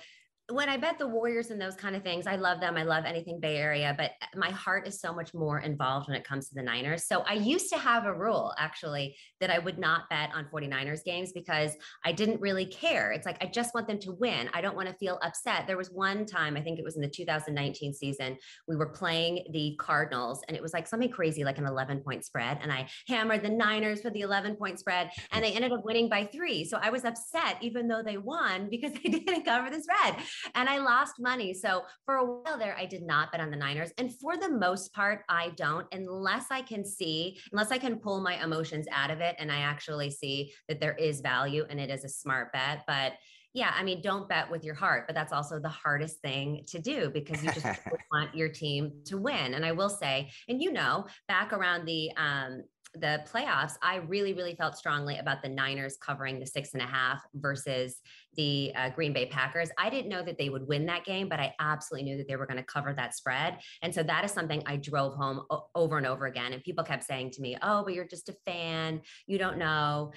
when 0.50 0.68
I 0.68 0.76
bet 0.76 1.00
the 1.00 1.08
Warriors 1.08 1.52
and 1.52 1.62
those 1.62 1.76
kind 1.76 1.96
of 1.96 2.04
things, 2.04 2.28
I 2.28 2.36
love 2.36 2.60
them. 2.60 2.76
I 2.76 2.84
love 2.84 3.06
anything 3.06 3.40
Bay 3.40 3.56
Area, 3.56 3.96
but 3.98 4.12
uh, 4.22 4.38
my 4.38 4.50
heart 4.50 4.86
is 4.86 5.00
so 5.00 5.14
much 5.14 5.34
more 5.34 5.60
involved 5.60 6.10
when 6.10 6.18
it 6.18 6.26
comes 6.26 6.50
to 6.50 6.56
the 6.56 6.62
Niners. 6.62 7.06
So 7.06 7.22
I 7.22 7.36
used 7.36 7.70
to 7.70 7.78
have 7.78 8.06
a 8.06 8.14
rule 8.14 8.54
actually 8.58 9.16
that 9.40 9.50
I 9.50 9.60
would 9.60 9.80
not 9.80 10.10
bet 10.10 10.32
on 10.36 10.48
49ers 10.54 11.06
games 11.06 11.32
because 11.32 11.72
I 12.04 12.12
didn't 12.12 12.42
really 12.42 12.66
care. 12.66 13.14
It's 13.14 13.26
like 13.26 13.42
I 13.42 13.48
just 13.48 13.74
want 13.74 13.88
them 13.88 14.00
to 14.00 14.12
win. 14.12 14.50
I 14.54 14.60
don't 14.60 14.76
want 14.76 14.90
to 14.90 14.96
feel 14.96 15.18
upset. 15.22 15.66
There 15.66 15.78
was 15.78 15.90
one 15.92 16.26
time, 16.26 16.58
I 16.58 16.62
think 16.62 16.78
it 16.78 16.84
was 16.84 16.98
in 16.98 17.02
the 17.02 17.08
2019 17.08 17.94
season, 17.94 18.38
we 18.68 18.76
were 18.76 18.90
playing 18.90 19.46
the 19.52 19.78
Cardinals 19.80 20.42
and 20.50 20.58
it 20.58 20.62
was 20.62 20.74
like 20.74 20.88
something 20.88 21.10
crazy, 21.10 21.46
like 21.46 21.58
an 21.58 21.66
11 21.66 22.02
point 22.02 22.26
spread. 22.26 22.60
And 22.62 22.72
I 22.72 22.90
hammered 23.08 23.44
the 23.44 23.50
Niners 23.50 24.02
for 24.02 24.10
the 24.10 24.22
11 24.22 24.58
point 24.58 24.78
spread 24.78 25.10
and 25.32 25.42
they 25.42 25.54
ended 25.54 25.72
up 25.72 25.86
winning 25.86 26.10
by 26.10 26.26
three. 26.26 26.66
So 26.66 26.80
I 26.82 26.90
was 26.90 27.06
upset 27.06 27.60
even 27.62 27.88
though 27.88 28.04
they 28.04 28.18
won 28.18 28.68
because 28.70 28.92
they 29.04 29.10
didn't 29.10 29.46
cover 29.46 29.70
the 29.70 29.82
spread 29.82 30.18
and 30.56 30.70
I 30.70 30.80
lost 30.80 31.16
money. 31.20 31.54
So 31.54 31.84
for 32.06 32.16
a 32.16 32.26
while 32.26 32.58
there, 32.58 32.76
I 32.78 32.86
did 32.86 33.04
not 33.04 33.32
bet 33.32 33.42
on 33.42 33.52
the 33.52 33.58
Niners. 33.58 33.92
And 33.98 34.14
for 34.20 34.38
the 34.38 34.50
most 34.50 34.94
part, 34.94 35.24
I 35.30 35.50
don't, 35.56 35.88
unless 35.92 36.46
I 36.52 36.62
can 36.62 36.86
see, 36.86 37.40
unless 37.52 37.72
I 37.72 37.78
can 37.78 38.00
pull 38.00 38.22
my 38.22 38.42
emotions 38.44 38.88
out 38.92 39.12
of 39.12 39.20
it 39.22 39.36
and 39.40 39.52
I 39.52 39.60
actually 39.60 40.10
see 40.10 40.54
that 40.68 40.80
there 40.80 40.96
is 40.96 41.22
value 41.22 41.66
and 41.70 41.80
it 41.80 41.90
is 41.90 42.04
a 42.04 42.10
smart 42.10 42.52
bet. 42.54 42.84
But 42.88 43.14
Yeah, 43.56 43.72
I 43.78 43.84
mean, 43.84 44.02
don't 44.02 44.28
bet 44.28 44.50
with 44.50 44.64
your 44.64 44.74
heart, 44.74 45.06
but 45.06 45.14
that's 45.14 45.32
also 45.32 45.60
the 45.60 45.70
hardest 45.70 46.20
thing 46.22 46.64
to 46.70 46.80
do 46.80 47.12
because 47.12 47.44
you 47.44 47.52
just 47.52 47.66
want 48.12 48.34
your 48.34 48.50
team 48.50 48.92
to 49.06 49.18
win. 49.18 49.54
And 49.54 49.64
I 49.64 49.74
will 49.74 49.90
say, 49.90 50.32
and 50.50 50.60
you 50.60 50.72
know, 50.72 51.06
back 51.28 51.54
around 51.54 51.86
the 51.86 52.10
um, 52.18 52.64
the 52.96 53.24
playoffs, 53.32 53.74
I 53.82 53.98
really, 53.98 54.34
really 54.34 54.56
felt 54.56 54.78
strongly 54.78 55.18
about 55.18 55.42
the 55.42 55.50
Niners 55.50 55.98
covering 55.98 56.40
the 56.40 56.46
six 56.46 56.74
and 56.74 56.82
a 56.82 56.86
half 56.86 57.24
versus 57.34 58.00
the 58.36 58.72
uh, 58.76 58.90
Green 58.90 59.14
Bay 59.14 59.26
Packers. 59.26 59.70
I 59.78 59.90
didn't 59.90 60.10
know 60.10 60.24
that 60.24 60.38
they 60.38 60.50
would 60.50 60.68
win 60.68 60.86
that 60.86 61.04
game, 61.04 61.28
but 61.28 61.40
I 61.40 61.56
absolutely 61.60 62.10
knew 62.10 62.18
that 62.18 62.28
they 62.28 62.36
were 62.36 62.46
going 62.46 62.58
to 62.58 62.64
cover 62.64 62.94
that 62.94 63.16
spread. 63.16 63.58
And 63.82 63.94
so 63.94 64.04
that 64.04 64.24
is 64.24 64.32
something 64.32 64.62
I 64.66 64.78
drove 64.78 65.16
home 65.16 65.42
o- 65.50 65.66
over 65.74 65.98
and 65.98 66.06
over 66.06 66.28
again. 66.28 66.54
And 66.54 66.64
people 66.64 66.84
kept 66.84 67.04
saying 67.04 67.32
to 67.32 67.42
me, 67.42 67.58
Oh, 67.62 67.84
but 67.84 67.94
you're 67.94 68.08
just 68.08 68.30
a 68.30 68.36
fan. 68.46 69.02
You 69.26 69.38
don't 69.38 69.58
know. 69.58 70.12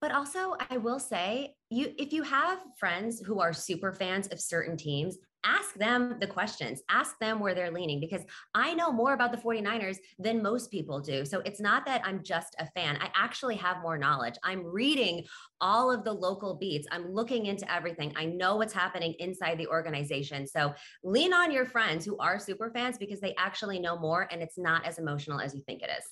But 0.00 0.12
also, 0.12 0.54
I 0.68 0.76
will 0.76 1.00
say, 1.00 1.54
you 1.70 1.94
if 1.98 2.12
you 2.12 2.22
have 2.24 2.58
friends 2.78 3.20
who 3.20 3.40
are 3.40 3.54
super 3.54 3.92
fans 3.92 4.28
of 4.28 4.38
certain 4.38 4.76
teams, 4.76 5.16
ask 5.44 5.74
them 5.74 6.16
the 6.20 6.26
questions, 6.26 6.82
ask 6.88 7.18
them 7.18 7.38
where 7.38 7.54
they're 7.54 7.70
leaning 7.70 8.00
because 8.00 8.22
I 8.54 8.74
know 8.74 8.90
more 8.90 9.12
about 9.12 9.32
the 9.32 9.38
49ers 9.38 9.98
than 10.18 10.42
most 10.42 10.70
people 10.70 11.00
do. 11.00 11.24
So 11.24 11.40
it's 11.44 11.60
not 11.60 11.84
that 11.86 12.02
I'm 12.04 12.22
just 12.22 12.56
a 12.58 12.66
fan. 12.70 12.98
I 13.00 13.10
actually 13.14 13.56
have 13.56 13.82
more 13.82 13.98
knowledge. 13.98 14.34
I'm 14.42 14.64
reading 14.64 15.24
all 15.60 15.90
of 15.90 16.04
the 16.04 16.12
local 16.12 16.54
beats. 16.54 16.86
I'm 16.90 17.12
looking 17.12 17.46
into 17.46 17.70
everything. 17.72 18.12
I 18.16 18.24
know 18.24 18.56
what's 18.56 18.72
happening 18.72 19.14
inside 19.18 19.58
the 19.58 19.68
organization. 19.68 20.46
So 20.46 20.74
lean 21.02 21.32
on 21.32 21.52
your 21.52 21.66
friends 21.66 22.04
who 22.04 22.16
are 22.18 22.38
super 22.38 22.70
fans 22.70 22.98
because 22.98 23.20
they 23.20 23.34
actually 23.38 23.78
know 23.78 23.98
more 23.98 24.28
and 24.30 24.42
it's 24.42 24.58
not 24.58 24.84
as 24.86 24.98
emotional 24.98 25.40
as 25.40 25.54
you 25.54 25.62
think 25.66 25.82
it 25.82 25.90
is. 25.96 26.04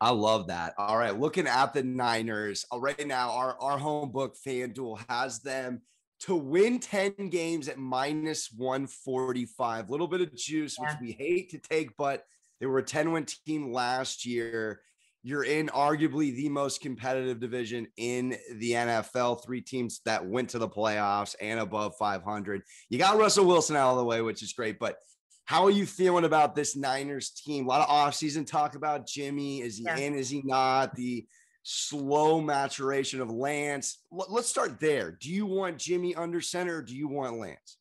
I 0.00 0.10
love 0.10 0.46
that. 0.46 0.72
All 0.78 0.96
right, 0.96 1.18
looking 1.18 1.46
at 1.46 1.74
the 1.74 1.82
Niners 1.82 2.64
uh, 2.72 2.80
right 2.80 3.06
now, 3.06 3.32
our, 3.32 3.60
our 3.60 3.76
home 3.76 4.10
book 4.10 4.34
FanDuel 4.46 5.04
has 5.10 5.40
them 5.40 5.82
to 6.20 6.34
win 6.34 6.78
10 6.78 7.30
games 7.30 7.68
at 7.68 7.78
minus 7.78 8.50
145. 8.56 9.88
A 9.88 9.90
little 9.90 10.08
bit 10.08 10.20
of 10.20 10.34
juice, 10.34 10.76
yeah. 10.78 10.90
which 10.90 11.00
we 11.00 11.12
hate 11.12 11.50
to 11.50 11.58
take, 11.58 11.96
but 11.96 12.24
they 12.60 12.66
were 12.66 12.78
a 12.78 12.82
10 12.82 13.12
win 13.12 13.26
team 13.46 13.72
last 13.72 14.26
year. 14.26 14.82
You're 15.22 15.44
in 15.44 15.68
arguably 15.68 16.34
the 16.34 16.48
most 16.48 16.80
competitive 16.80 17.40
division 17.40 17.86
in 17.96 18.36
the 18.54 18.72
NFL. 18.72 19.44
Three 19.44 19.60
teams 19.60 20.00
that 20.06 20.26
went 20.26 20.50
to 20.50 20.58
the 20.58 20.68
playoffs 20.68 21.34
and 21.40 21.60
above 21.60 21.94
500. 21.98 22.62
You 22.88 22.98
got 22.98 23.18
Russell 23.18 23.44
Wilson 23.46 23.76
out 23.76 23.92
of 23.92 23.98
the 23.98 24.04
way, 24.04 24.22
which 24.22 24.42
is 24.42 24.54
great. 24.54 24.78
But 24.78 24.96
how 25.44 25.64
are 25.64 25.70
you 25.70 25.84
feeling 25.84 26.24
about 26.24 26.54
this 26.54 26.76
Niners 26.76 27.30
team? 27.30 27.66
A 27.66 27.68
lot 27.68 27.80
of 27.80 27.88
offseason 27.88 28.46
talk 28.46 28.76
about 28.76 29.06
Jimmy. 29.06 29.60
Is 29.60 29.76
he 29.76 29.84
yeah. 29.84 29.96
in? 29.96 30.14
Is 30.14 30.30
he 30.30 30.42
not? 30.44 30.94
The 30.94 31.26
slow 31.70 32.40
maturation 32.40 33.20
of 33.20 33.30
Lance. 33.30 33.98
Let's 34.10 34.48
start 34.48 34.80
there. 34.80 35.12
Do 35.12 35.30
you 35.30 35.46
want 35.46 35.78
Jimmy 35.78 36.16
under 36.16 36.40
center 36.40 36.78
or 36.78 36.82
do 36.82 36.96
you 36.96 37.06
want 37.06 37.38
Lance? 37.38 37.76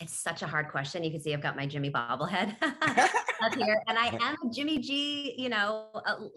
It's 0.00 0.18
such 0.18 0.42
a 0.42 0.46
hard 0.46 0.68
question. 0.68 1.02
You 1.02 1.10
can 1.10 1.20
see 1.20 1.32
I've 1.32 1.40
got 1.40 1.56
my 1.56 1.66
Jimmy 1.66 1.90
bobblehead 1.90 2.54
up 3.42 3.54
here. 3.56 3.82
And 3.88 3.98
I 3.98 4.08
am 4.20 4.36
a 4.44 4.52
Jimmy 4.52 4.78
G, 4.78 5.34
you 5.38 5.48
know, 5.48 5.86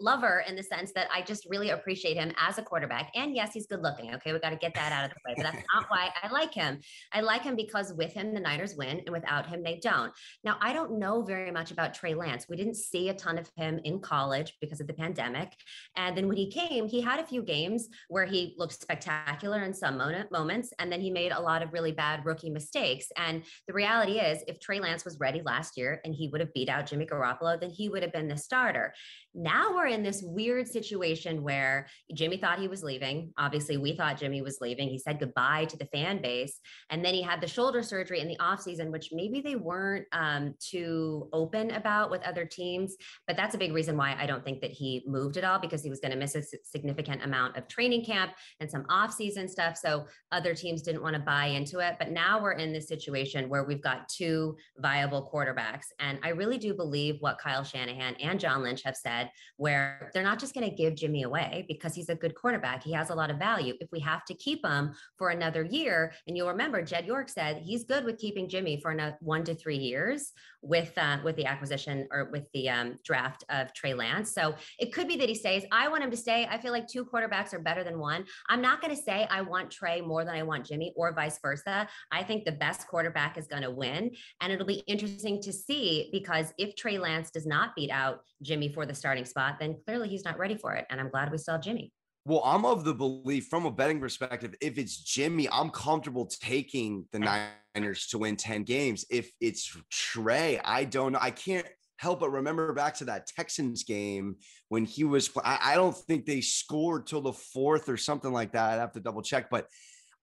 lover 0.00 0.44
in 0.48 0.56
the 0.56 0.62
sense 0.62 0.92
that 0.92 1.08
I 1.12 1.22
just 1.22 1.46
really 1.48 1.70
appreciate 1.70 2.16
him 2.16 2.32
as 2.38 2.58
a 2.58 2.62
quarterback. 2.62 3.10
And 3.14 3.34
yes, 3.34 3.52
he's 3.52 3.66
good 3.66 3.82
looking. 3.82 4.14
Okay. 4.14 4.32
We 4.32 4.38
got 4.38 4.50
to 4.50 4.56
get 4.56 4.74
that 4.74 4.92
out 4.92 5.04
of 5.04 5.10
the 5.10 5.16
way. 5.26 5.34
But 5.36 5.52
that's 5.52 5.64
not 5.74 5.86
why 5.88 6.10
I 6.22 6.30
like 6.30 6.54
him. 6.54 6.80
I 7.12 7.20
like 7.20 7.42
him 7.42 7.56
because 7.56 7.92
with 7.92 8.12
him, 8.12 8.34
the 8.34 8.40
Niners 8.40 8.76
win, 8.76 9.00
and 9.00 9.10
without 9.10 9.46
him, 9.46 9.62
they 9.62 9.78
don't. 9.82 10.12
Now, 10.44 10.56
I 10.60 10.72
don't 10.72 10.98
know 10.98 11.22
very 11.22 11.50
much 11.50 11.70
about 11.70 11.94
Trey 11.94 12.14
Lance. 12.14 12.46
We 12.48 12.56
didn't 12.56 12.76
see 12.76 13.08
a 13.08 13.14
ton 13.14 13.38
of 13.38 13.50
him 13.56 13.80
in 13.84 14.00
college 14.00 14.54
because 14.60 14.80
of 14.80 14.86
the 14.86 14.94
pandemic. 14.94 15.52
And 15.96 16.16
then 16.16 16.28
when 16.28 16.36
he 16.36 16.50
came, 16.50 16.88
he 16.88 17.00
had 17.00 17.20
a 17.20 17.26
few 17.26 17.42
games 17.42 17.88
where 18.08 18.24
he 18.24 18.54
looked 18.58 18.80
spectacular 18.80 19.62
in 19.64 19.74
some 19.74 19.98
moments. 20.30 20.72
And 20.78 20.90
then 20.90 21.00
he 21.00 21.10
made 21.10 21.32
a 21.32 21.40
lot 21.40 21.62
of 21.62 21.72
really 21.72 21.92
bad 21.92 22.24
rookie 22.24 22.50
mistakes. 22.50 23.06
And 23.16 23.42
the 23.66 23.72
reality 23.72 24.18
is, 24.18 24.42
if 24.46 24.60
Trey 24.60 24.80
Lance 24.80 25.04
was 25.04 25.18
ready 25.20 25.42
last 25.42 25.76
year 25.76 26.00
and 26.04 26.14
he 26.14 26.28
would 26.28 26.40
have 26.40 26.52
beat 26.54 26.68
out 26.68 26.86
Jimmy 26.86 27.06
Garoppolo, 27.06 27.60
then 27.60 27.70
he 27.70 27.88
would 27.88 28.02
have 28.02 28.12
been 28.12 28.28
the 28.28 28.36
starter. 28.36 28.94
Now 29.34 29.74
we're 29.74 29.86
in 29.86 30.02
this 30.02 30.22
weird 30.22 30.66
situation 30.66 31.42
where 31.42 31.86
Jimmy 32.12 32.36
thought 32.36 32.58
he 32.58 32.66
was 32.66 32.82
leaving. 32.82 33.32
Obviously, 33.38 33.76
we 33.76 33.94
thought 33.94 34.18
Jimmy 34.18 34.42
was 34.42 34.58
leaving. 34.60 34.88
He 34.88 34.98
said 34.98 35.20
goodbye 35.20 35.66
to 35.66 35.76
the 35.76 35.86
fan 35.86 36.20
base. 36.20 36.58
And 36.90 37.04
then 37.04 37.14
he 37.14 37.22
had 37.22 37.40
the 37.40 37.46
shoulder 37.46 37.82
surgery 37.82 38.20
in 38.20 38.26
the 38.26 38.36
offseason, 38.38 38.90
which 38.90 39.10
maybe 39.12 39.40
they 39.40 39.54
weren't 39.54 40.06
um, 40.12 40.54
too 40.58 41.28
open 41.32 41.70
about 41.70 42.10
with 42.10 42.22
other 42.26 42.44
teams. 42.44 42.96
But 43.28 43.36
that's 43.36 43.54
a 43.54 43.58
big 43.58 43.72
reason 43.72 43.96
why 43.96 44.16
I 44.18 44.26
don't 44.26 44.44
think 44.44 44.60
that 44.62 44.72
he 44.72 45.04
moved 45.06 45.36
at 45.36 45.44
all 45.44 45.60
because 45.60 45.84
he 45.84 45.90
was 45.90 46.00
going 46.00 46.12
to 46.12 46.18
miss 46.18 46.34
a 46.34 46.42
significant 46.64 47.22
amount 47.22 47.56
of 47.56 47.68
training 47.68 48.04
camp 48.04 48.32
and 48.58 48.68
some 48.68 48.82
offseason 48.84 49.48
stuff. 49.48 49.76
So 49.76 50.06
other 50.32 50.54
teams 50.54 50.82
didn't 50.82 51.02
want 51.02 51.14
to 51.14 51.20
buy 51.20 51.46
into 51.46 51.78
it. 51.78 51.96
But 52.00 52.10
now 52.10 52.42
we're 52.42 52.52
in 52.52 52.72
this 52.72 52.88
situation 52.88 53.48
where 53.48 53.62
we've 53.62 53.82
got 53.82 54.08
two 54.08 54.56
viable 54.78 55.30
quarterbacks. 55.32 55.86
And 56.00 56.18
I 56.24 56.30
really 56.30 56.58
do 56.58 56.74
believe 56.74 57.18
what 57.20 57.38
Kyle 57.38 57.62
Shanahan 57.62 58.16
and 58.16 58.40
John 58.40 58.62
Lynch 58.62 58.82
have 58.82 58.96
said 58.96 59.19
where 59.56 60.10
they're 60.14 60.22
not 60.22 60.38
just 60.38 60.54
going 60.54 60.68
to 60.68 60.74
give 60.74 60.94
Jimmy 60.94 61.22
away 61.22 61.64
because 61.68 61.94
he's 61.94 62.08
a 62.08 62.14
good 62.14 62.34
quarterback. 62.34 62.82
He 62.82 62.92
has 62.92 63.10
a 63.10 63.14
lot 63.14 63.30
of 63.30 63.38
value. 63.38 63.74
If 63.80 63.90
we 63.92 64.00
have 64.00 64.24
to 64.26 64.34
keep 64.34 64.64
him 64.64 64.92
for 65.18 65.30
another 65.30 65.64
year, 65.64 66.12
and 66.26 66.36
you'll 66.36 66.48
remember 66.48 66.82
Jed 66.82 67.06
York 67.06 67.28
said 67.28 67.62
he's 67.64 67.84
good 67.84 68.04
with 68.04 68.18
keeping 68.18 68.48
Jimmy 68.48 68.80
for 68.80 68.90
another 68.90 69.16
one 69.20 69.44
to 69.44 69.54
three 69.54 69.78
years 69.78 70.32
with 70.62 70.92
uh, 70.98 71.18
with 71.24 71.36
the 71.36 71.46
acquisition 71.46 72.06
or 72.10 72.28
with 72.30 72.44
the 72.52 72.68
um, 72.68 72.96
draft 73.04 73.44
of 73.48 73.72
Trey 73.72 73.94
Lance. 73.94 74.32
So 74.32 74.54
it 74.78 74.92
could 74.92 75.08
be 75.08 75.16
that 75.16 75.28
he 75.28 75.34
stays. 75.34 75.64
I 75.72 75.88
want 75.88 76.04
him 76.04 76.10
to 76.10 76.16
stay. 76.16 76.46
I 76.50 76.58
feel 76.58 76.72
like 76.72 76.86
two 76.86 77.04
quarterbacks 77.04 77.54
are 77.54 77.58
better 77.58 77.82
than 77.82 77.98
one. 77.98 78.24
I'm 78.48 78.60
not 78.60 78.80
going 78.80 78.94
to 78.94 79.02
say 79.02 79.26
I 79.30 79.40
want 79.40 79.70
Trey 79.70 80.00
more 80.00 80.24
than 80.24 80.34
I 80.34 80.42
want 80.42 80.66
Jimmy 80.66 80.92
or 80.96 81.12
vice 81.14 81.38
versa. 81.40 81.88
I 82.12 82.22
think 82.22 82.44
the 82.44 82.52
best 82.52 82.86
quarterback 82.88 83.38
is 83.38 83.46
going 83.46 83.62
to 83.62 83.70
win. 83.70 84.10
And 84.40 84.52
it'll 84.52 84.66
be 84.66 84.82
interesting 84.86 85.40
to 85.42 85.52
see 85.52 86.08
because 86.12 86.52
if 86.58 86.76
Trey 86.76 86.98
Lance 86.98 87.30
does 87.30 87.46
not 87.46 87.74
beat 87.74 87.90
out 87.90 88.20
Jimmy 88.42 88.72
for 88.72 88.86
the 88.86 88.94
starting 89.10 89.24
spot, 89.24 89.56
then 89.58 89.76
clearly 89.84 90.08
he's 90.08 90.24
not 90.24 90.38
ready 90.38 90.54
for 90.54 90.72
it. 90.74 90.86
And 90.88 91.00
I'm 91.00 91.10
glad 91.10 91.32
we 91.32 91.38
have 91.48 91.60
Jimmy. 91.60 91.92
Well, 92.24 92.42
I'm 92.44 92.64
of 92.64 92.84
the 92.84 92.94
belief 92.94 93.48
from 93.48 93.66
a 93.66 93.70
betting 93.70 93.98
perspective, 93.98 94.54
if 94.60 94.78
it's 94.78 94.96
Jimmy, 95.02 95.48
I'm 95.50 95.70
comfortable 95.70 96.26
taking 96.26 97.06
the 97.10 97.18
Niners 97.18 98.06
to 98.08 98.18
win 98.18 98.36
10 98.36 98.62
games. 98.62 99.04
If 99.10 99.32
it's 99.40 99.76
Trey, 99.90 100.60
I 100.64 100.84
don't 100.84 101.12
know. 101.12 101.18
I 101.20 101.32
can't 101.32 101.66
help 101.96 102.20
but 102.20 102.30
remember 102.30 102.72
back 102.72 102.94
to 102.98 103.04
that 103.06 103.26
Texans 103.26 103.82
game 103.82 104.36
when 104.68 104.84
he 104.84 105.02
was, 105.02 105.28
I, 105.44 105.58
I 105.60 105.74
don't 105.74 105.96
think 105.96 106.24
they 106.24 106.40
scored 106.40 107.08
till 107.08 107.20
the 107.20 107.32
fourth 107.32 107.88
or 107.88 107.96
something 107.96 108.32
like 108.32 108.52
that. 108.52 108.74
I'd 108.74 108.80
have 108.80 108.92
to 108.92 109.00
double 109.00 109.22
check, 109.22 109.50
but 109.50 109.66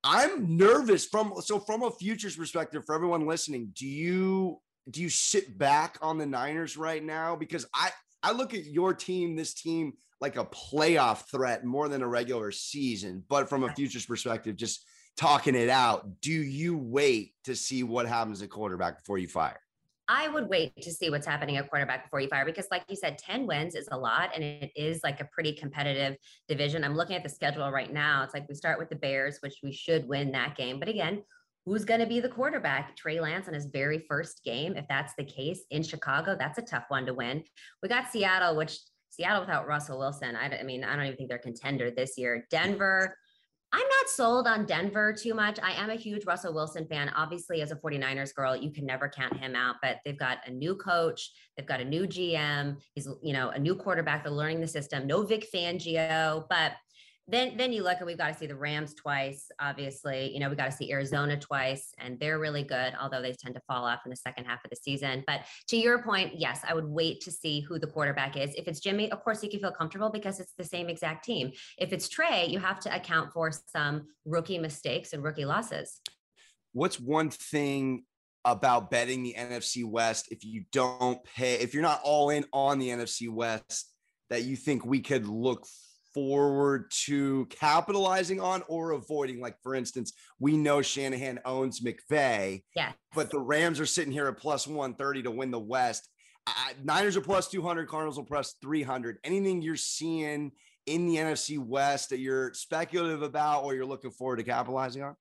I'm 0.01 0.55
nervous 0.55 1.05
from, 1.05 1.33
so 1.41 1.59
from 1.59 1.83
a 1.83 1.91
futures 1.91 2.37
perspective 2.37 2.83
for 2.85 2.95
everyone 2.95 3.27
listening, 3.27 3.73
do 3.77 3.85
you, 3.85 4.61
do 4.89 5.01
you 5.01 5.09
sit 5.09 5.57
back 5.57 5.97
on 6.01 6.17
the 6.17 6.25
Niners 6.25 6.77
right 6.77 7.03
now? 7.03 7.35
Because 7.35 7.65
I, 7.73 7.89
I 8.27 8.31
look 8.31 8.53
at 8.53 8.65
your 8.65 8.93
team, 8.93 9.37
this 9.37 9.53
team, 9.53 9.93
like 10.19 10.35
a 10.35 10.43
playoff 10.43 11.29
threat 11.31 11.63
more 11.63 11.87
than 11.87 12.01
a 12.01 12.07
regular 12.09 12.51
season. 12.51 13.23
But 13.29 13.47
from 13.47 13.63
a 13.63 13.73
futures 13.73 14.05
perspective, 14.05 14.57
just 14.57 14.85
talking 15.15 15.55
it 15.55 15.69
out, 15.69 16.19
do 16.19 16.33
you 16.33 16.77
wait 16.77 17.35
to 17.45 17.55
see 17.55 17.83
what 17.83 18.05
happens 18.05 18.41
at 18.41 18.49
quarterback 18.49 18.97
before 18.97 19.17
you 19.17 19.29
fire? 19.29 19.61
I 20.09 20.27
would 20.27 20.49
wait 20.49 20.75
to 20.81 20.91
see 20.91 21.09
what's 21.09 21.25
happening 21.25 21.55
at 21.55 21.69
quarterback 21.69 22.03
before 22.03 22.19
you 22.19 22.27
fire 22.27 22.43
because, 22.43 22.67
like 22.69 22.83
you 22.89 22.97
said, 22.97 23.17
10 23.17 23.47
wins 23.47 23.75
is 23.75 23.87
a 23.93 23.97
lot 23.97 24.31
and 24.35 24.43
it 24.43 24.71
is 24.75 24.99
like 25.05 25.21
a 25.21 25.25
pretty 25.25 25.53
competitive 25.53 26.17
division. 26.49 26.83
I'm 26.83 26.95
looking 26.95 27.15
at 27.15 27.23
the 27.23 27.29
schedule 27.29 27.71
right 27.71 27.93
now. 27.93 28.23
It's 28.23 28.33
like 28.33 28.45
we 28.49 28.55
start 28.55 28.77
with 28.77 28.89
the 28.89 28.95
Bears, 28.97 29.37
which 29.39 29.59
we 29.63 29.71
should 29.71 30.05
win 30.05 30.33
that 30.33 30.57
game. 30.57 30.79
But 30.79 30.89
again, 30.89 31.23
who's 31.67 31.83
going 31.83 31.99
to 31.99 32.05
be 32.05 32.21
the 32.21 32.29
quarterback? 32.29 32.95
Trey 32.95 33.19
Lance 33.19 33.49
on 33.49 33.53
his 33.53 33.65
very 33.65 34.05
first 34.07 34.41
game. 34.45 34.77
If 34.77 34.85
that's 34.87 35.13
the 35.17 35.25
case 35.25 35.65
in 35.69 35.83
Chicago, 35.83 36.37
that's 36.39 36.57
a 36.57 36.61
tough 36.61 36.85
one 36.87 37.05
to 37.05 37.13
win. 37.13 37.43
We 37.83 37.89
got 37.89 38.09
Seattle, 38.09 38.55
which 38.55 38.79
Seattle 39.09 39.41
without 39.41 39.67
Russell 39.67 39.99
Wilson, 39.99 40.37
I, 40.37 40.59
I 40.59 40.63
mean, 40.63 40.85
I 40.85 40.95
don't 40.95 41.05
even 41.05 41.17
think 41.17 41.27
they're 41.27 41.39
contender 41.39 41.91
this 41.91 42.17
year. 42.17 42.47
Denver, 42.49 43.17
I'm 43.73 43.81
not 43.81 44.09
sold 44.09 44.47
on 44.47 44.65
Denver 44.65 45.11
too 45.11 45.33
much. 45.33 45.59
I 45.61 45.73
am 45.73 45.89
a 45.89 45.95
huge 45.95 46.25
Russell 46.25 46.53
Wilson 46.53 46.87
fan. 46.87 47.09
Obviously, 47.09 47.61
as 47.61 47.71
a 47.71 47.75
49ers 47.75 48.33
girl, 48.33 48.55
you 48.55 48.71
can 48.71 48.85
never 48.85 49.09
count 49.09 49.35
him 49.35 49.53
out, 49.53 49.75
but 49.81 49.97
they've 50.05 50.17
got 50.17 50.37
a 50.47 50.51
new 50.51 50.73
coach, 50.75 51.31
they've 51.57 51.67
got 51.67 51.81
a 51.81 51.85
new 51.85 52.07
GM, 52.07 52.77
he's, 52.95 53.09
you 53.21 53.33
know, 53.33 53.49
a 53.49 53.59
new 53.59 53.75
quarterback, 53.75 54.23
they're 54.23 54.31
learning 54.31 54.61
the 54.61 54.67
system. 54.67 55.05
No 55.05 55.23
Vic 55.23 55.45
Fangio, 55.53 56.45
but 56.49 56.73
then 57.27 57.57
then 57.57 57.73
you 57.73 57.83
look 57.83 57.97
and 57.97 58.07
we've 58.07 58.17
got 58.17 58.29
to 58.29 58.33
see 58.33 58.47
the 58.47 58.55
Rams 58.55 58.93
twice, 58.93 59.49
obviously. 59.59 60.31
You 60.33 60.39
know, 60.39 60.49
we 60.49 60.55
got 60.55 60.71
to 60.71 60.71
see 60.71 60.91
Arizona 60.91 61.37
twice, 61.37 61.93
and 61.97 62.17
they're 62.19 62.39
really 62.39 62.63
good, 62.63 62.93
although 62.99 63.21
they 63.21 63.33
tend 63.33 63.55
to 63.55 63.61
fall 63.67 63.83
off 63.83 63.99
in 64.05 64.09
the 64.09 64.15
second 64.15 64.45
half 64.45 64.63
of 64.63 64.69
the 64.69 64.77
season. 64.77 65.23
But 65.27 65.41
to 65.67 65.77
your 65.77 66.01
point, 66.01 66.39
yes, 66.39 66.61
I 66.67 66.73
would 66.73 66.87
wait 66.87 67.21
to 67.21 67.31
see 67.31 67.59
who 67.61 67.79
the 67.79 67.87
quarterback 67.87 68.37
is. 68.37 68.53
If 68.55 68.67
it's 68.67 68.79
Jimmy, 68.79 69.11
of 69.11 69.23
course 69.23 69.43
you 69.43 69.49
can 69.49 69.59
feel 69.59 69.71
comfortable 69.71 70.09
because 70.09 70.39
it's 70.39 70.53
the 70.57 70.63
same 70.63 70.87
exact 70.89 71.25
team. 71.25 71.51
If 71.77 71.91
it's 71.91 72.07
Trey, 72.07 72.47
you 72.47 72.59
have 72.59 72.79
to 72.81 72.95
account 72.95 73.33
for 73.33 73.51
some 73.51 74.07
rookie 74.25 74.59
mistakes 74.59 75.11
and 75.11 75.21
rookie 75.21 75.45
losses. 75.45 75.99
What's 76.71 76.99
one 76.99 77.29
thing 77.29 78.05
about 78.45 78.89
betting 78.89 79.23
the 79.23 79.35
NFC 79.37 79.83
West 79.83 80.27
if 80.31 80.45
you 80.45 80.63
don't 80.71 81.21
pay, 81.25 81.55
if 81.55 81.73
you're 81.73 81.83
not 81.83 81.99
all 82.03 82.29
in 82.29 82.45
on 82.53 82.79
the 82.79 82.87
NFC 82.87 83.29
West, 83.29 83.91
that 84.29 84.43
you 84.43 84.55
think 84.55 84.85
we 84.85 85.01
could 85.01 85.27
look 85.27 85.65
forward 86.17 86.89
to 86.89 87.45
capitalizing 87.51 88.39
on 88.39 88.63
or 88.67 88.93
avoiding? 88.93 89.39
Like, 89.39 89.55
for 89.61 89.75
instance, 89.75 90.13
we 90.39 90.57
know 90.57 90.81
Shanahan 90.81 91.39
owns 91.45 91.81
McVay, 91.81 92.63
yeah, 92.75 92.93
but 93.13 93.29
the 93.29 93.39
Rams 93.39 93.79
are 93.79 93.85
sitting 93.85 94.11
here 94.11 94.27
at 94.27 94.37
plus 94.37 94.65
130 94.65 95.21
to 95.21 95.29
win 95.29 95.51
the 95.51 95.59
West. 95.59 96.09
Uh, 96.47 96.51
Niners 96.83 97.15
are 97.17 97.21
plus 97.21 97.49
200, 97.49 97.87
Cardinals 97.87 98.17
are 98.17 98.23
plus 98.23 98.55
300. 98.63 99.19
Anything 99.23 99.61
you're 99.61 99.75
seeing 99.75 100.53
in 100.87 101.05
the 101.05 101.17
NFC 101.17 101.59
West 101.59 102.09
that 102.09 102.17
you're 102.17 102.51
speculative 102.55 103.21
about 103.21 103.63
or 103.63 103.75
you're 103.75 103.85
looking 103.85 104.09
forward 104.09 104.37
to 104.37 104.43
capitalizing 104.43 105.03
on? 105.03 105.15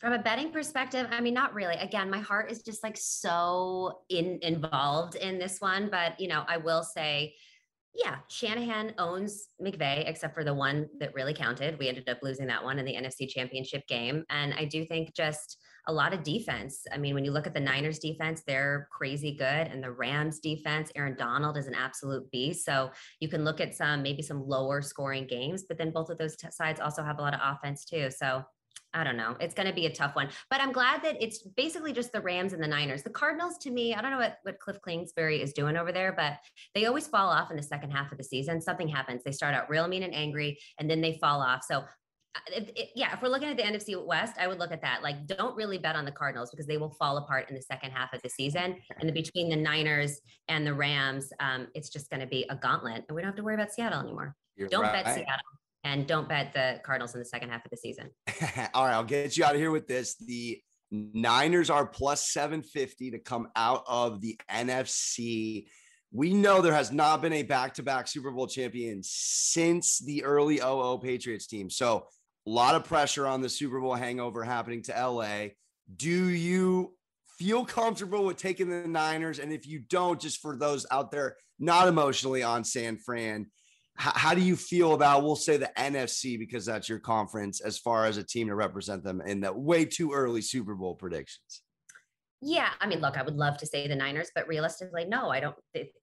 From 0.00 0.12
a 0.12 0.18
betting 0.18 0.50
perspective, 0.50 1.06
I 1.12 1.20
mean, 1.20 1.34
not 1.34 1.54
really. 1.54 1.76
Again, 1.76 2.10
my 2.10 2.18
heart 2.18 2.50
is 2.50 2.62
just 2.62 2.82
like 2.82 2.96
so 2.96 4.00
in 4.08 4.40
involved 4.42 5.14
in 5.14 5.38
this 5.38 5.60
one, 5.60 5.88
but 5.88 6.18
you 6.18 6.26
know, 6.26 6.44
I 6.48 6.56
will 6.56 6.82
say, 6.82 7.36
yeah, 7.94 8.16
Shanahan 8.28 8.94
owns 8.98 9.48
McVay, 9.62 10.08
except 10.08 10.34
for 10.34 10.44
the 10.44 10.54
one 10.54 10.88
that 10.98 11.14
really 11.14 11.34
counted. 11.34 11.78
We 11.78 11.88
ended 11.88 12.08
up 12.08 12.18
losing 12.22 12.46
that 12.48 12.62
one 12.62 12.78
in 12.78 12.84
the 12.84 12.94
NFC 12.94 13.28
Championship 13.28 13.86
game, 13.86 14.24
and 14.30 14.52
I 14.54 14.64
do 14.64 14.84
think 14.84 15.14
just 15.14 15.58
a 15.86 15.92
lot 15.92 16.14
of 16.14 16.22
defense. 16.22 16.86
I 16.92 16.96
mean, 16.96 17.14
when 17.14 17.24
you 17.24 17.30
look 17.30 17.46
at 17.46 17.54
the 17.54 17.60
Niners 17.60 17.98
defense, 17.98 18.42
they're 18.46 18.88
crazy 18.90 19.36
good. 19.36 19.44
And 19.44 19.82
the 19.82 19.92
Rams 19.92 20.40
defense, 20.40 20.90
Aaron 20.96 21.14
Donald 21.16 21.58
is 21.58 21.66
an 21.66 21.74
absolute 21.74 22.30
beast. 22.30 22.64
So 22.64 22.90
you 23.20 23.28
can 23.28 23.44
look 23.44 23.60
at 23.60 23.74
some, 23.74 24.02
maybe 24.02 24.22
some 24.22 24.48
lower 24.48 24.80
scoring 24.80 25.26
games, 25.26 25.64
but 25.68 25.76
then 25.76 25.90
both 25.90 26.08
of 26.08 26.16
those 26.16 26.36
t- 26.36 26.48
sides 26.50 26.80
also 26.80 27.02
have 27.02 27.18
a 27.18 27.22
lot 27.22 27.34
of 27.34 27.40
offense 27.42 27.84
too. 27.84 28.10
So 28.10 28.42
I 28.94 29.04
don't 29.04 29.16
know. 29.16 29.36
It's 29.40 29.54
going 29.54 29.66
to 29.66 29.74
be 29.74 29.86
a 29.86 29.92
tough 29.92 30.14
one, 30.14 30.28
but 30.50 30.60
I'm 30.60 30.72
glad 30.72 31.02
that 31.02 31.22
it's 31.22 31.42
basically 31.42 31.92
just 31.92 32.12
the 32.12 32.20
Rams 32.20 32.52
and 32.52 32.62
the 32.62 32.68
Niners. 32.68 33.02
The 33.02 33.10
Cardinals, 33.10 33.58
to 33.58 33.70
me, 33.70 33.94
I 33.94 34.00
don't 34.00 34.12
know 34.12 34.18
what, 34.18 34.38
what 34.44 34.58
Kliff 34.60 34.78
Kingsbury 34.86 35.42
is 35.42 35.52
doing 35.52 35.76
over 35.76 35.92
there, 35.92 36.12
but 36.12 36.34
they 36.74 36.86
always 36.86 37.06
fall 37.06 37.28
off 37.28 37.50
in 37.50 37.56
the 37.56 37.62
second 37.62 37.90
half 37.90 38.12
of 38.12 38.18
the 38.18 38.24
season. 38.24 38.60
Something 38.60 38.88
happens. 38.88 39.22
They 39.24 39.32
start 39.32 39.54
out 39.54 39.68
real 39.68 39.88
mean 39.88 40.04
and 40.04 40.14
angry, 40.14 40.58
and 40.78 40.88
then 40.88 41.00
they 41.00 41.18
fall 41.20 41.40
off. 41.40 41.64
So 41.68 41.84
it, 42.52 42.72
it, 42.76 42.88
yeah, 42.94 43.12
if 43.12 43.22
we're 43.22 43.28
looking 43.28 43.48
at 43.48 43.56
the 43.56 43.62
NFC 43.62 44.04
West, 44.04 44.34
I 44.38 44.46
would 44.46 44.58
look 44.58 44.72
at 44.72 44.82
that. 44.82 45.02
Like, 45.02 45.26
don't 45.26 45.56
really 45.56 45.78
bet 45.78 45.96
on 45.96 46.04
the 46.04 46.12
Cardinals 46.12 46.50
because 46.50 46.66
they 46.66 46.78
will 46.78 46.90
fall 46.90 47.16
apart 47.16 47.48
in 47.48 47.54
the 47.54 47.62
second 47.62 47.92
half 47.92 48.12
of 48.12 48.22
the 48.22 48.28
season. 48.28 48.76
And 48.98 49.08
then 49.08 49.14
between 49.14 49.48
the 49.48 49.56
Niners 49.56 50.20
and 50.48 50.66
the 50.66 50.74
Rams, 50.74 51.32
um, 51.40 51.68
it's 51.74 51.88
just 51.88 52.10
going 52.10 52.20
to 52.20 52.26
be 52.26 52.44
a 52.50 52.56
gauntlet, 52.56 53.04
and 53.08 53.14
we 53.14 53.22
don't 53.22 53.28
have 53.28 53.36
to 53.36 53.42
worry 53.42 53.54
about 53.54 53.72
Seattle 53.72 54.00
anymore. 54.00 54.34
You're 54.56 54.68
don't 54.68 54.82
right. 54.82 55.04
bet 55.04 55.14
Seattle, 55.14 55.44
and 55.84 56.06
don't 56.06 56.28
bet 56.28 56.52
the 56.54 56.80
Cardinals 56.82 57.14
in 57.14 57.20
the 57.20 57.26
second 57.26 57.50
half 57.50 57.64
of 57.64 57.70
the 57.70 57.76
season. 57.76 58.10
All 58.74 58.86
right, 58.86 58.94
I'll 58.94 59.04
get 59.04 59.36
you 59.36 59.44
out 59.44 59.54
of 59.54 59.60
here 59.60 59.70
with 59.70 59.86
this. 59.86 60.16
The 60.16 60.60
Niners 60.90 61.70
are 61.70 61.86
plus 61.86 62.32
750 62.32 63.12
to 63.12 63.18
come 63.18 63.48
out 63.54 63.84
of 63.86 64.20
the 64.20 64.38
NFC. 64.50 65.66
We 66.12 66.32
know 66.32 66.60
there 66.60 66.72
has 66.72 66.92
not 66.92 67.22
been 67.22 67.32
a 67.32 67.42
back 67.42 67.74
to 67.74 67.82
back 67.82 68.08
Super 68.08 68.30
Bowl 68.30 68.46
champion 68.46 69.00
since 69.02 69.98
the 69.98 70.24
early 70.24 70.58
00 70.58 70.98
Patriots 70.98 71.46
team. 71.46 71.68
So 71.68 72.06
a 72.46 72.50
lot 72.50 72.74
of 72.74 72.84
pressure 72.84 73.26
on 73.26 73.40
the 73.40 73.48
Super 73.48 73.80
Bowl 73.80 73.94
hangover 73.94 74.44
happening 74.44 74.82
to 74.84 74.92
LA. 74.92 75.48
Do 75.94 76.28
you 76.28 76.94
feel 77.38 77.64
comfortable 77.64 78.24
with 78.24 78.36
taking 78.36 78.70
the 78.70 78.86
Niners? 78.86 79.38
And 79.38 79.52
if 79.52 79.66
you 79.66 79.80
don't, 79.80 80.20
just 80.20 80.40
for 80.40 80.56
those 80.56 80.86
out 80.90 81.10
there 81.10 81.36
not 81.58 81.88
emotionally 81.88 82.42
on 82.42 82.64
San 82.64 82.96
Fran, 82.96 83.46
how, 83.96 84.12
how 84.14 84.34
do 84.34 84.40
you 84.40 84.56
feel 84.56 84.94
about, 84.94 85.22
we'll 85.22 85.36
say, 85.36 85.56
the 85.56 85.70
NFC, 85.76 86.38
because 86.38 86.66
that's 86.66 86.88
your 86.88 86.98
conference, 86.98 87.60
as 87.60 87.78
far 87.78 88.06
as 88.06 88.16
a 88.16 88.24
team 88.24 88.48
to 88.48 88.54
represent 88.54 89.04
them 89.04 89.20
in 89.20 89.40
the 89.40 89.52
way 89.52 89.84
too 89.84 90.12
early 90.12 90.42
Super 90.42 90.74
Bowl 90.74 90.94
predictions? 90.94 91.62
Yeah, 92.46 92.68
I 92.78 92.86
mean, 92.86 93.00
look, 93.00 93.16
I 93.16 93.22
would 93.22 93.36
love 93.36 93.56
to 93.56 93.64
say 93.66 93.88
the 93.88 93.96
Niners, 93.96 94.30
but 94.34 94.46
realistically, 94.46 95.06
no, 95.06 95.30
I 95.30 95.40
don't. 95.40 95.56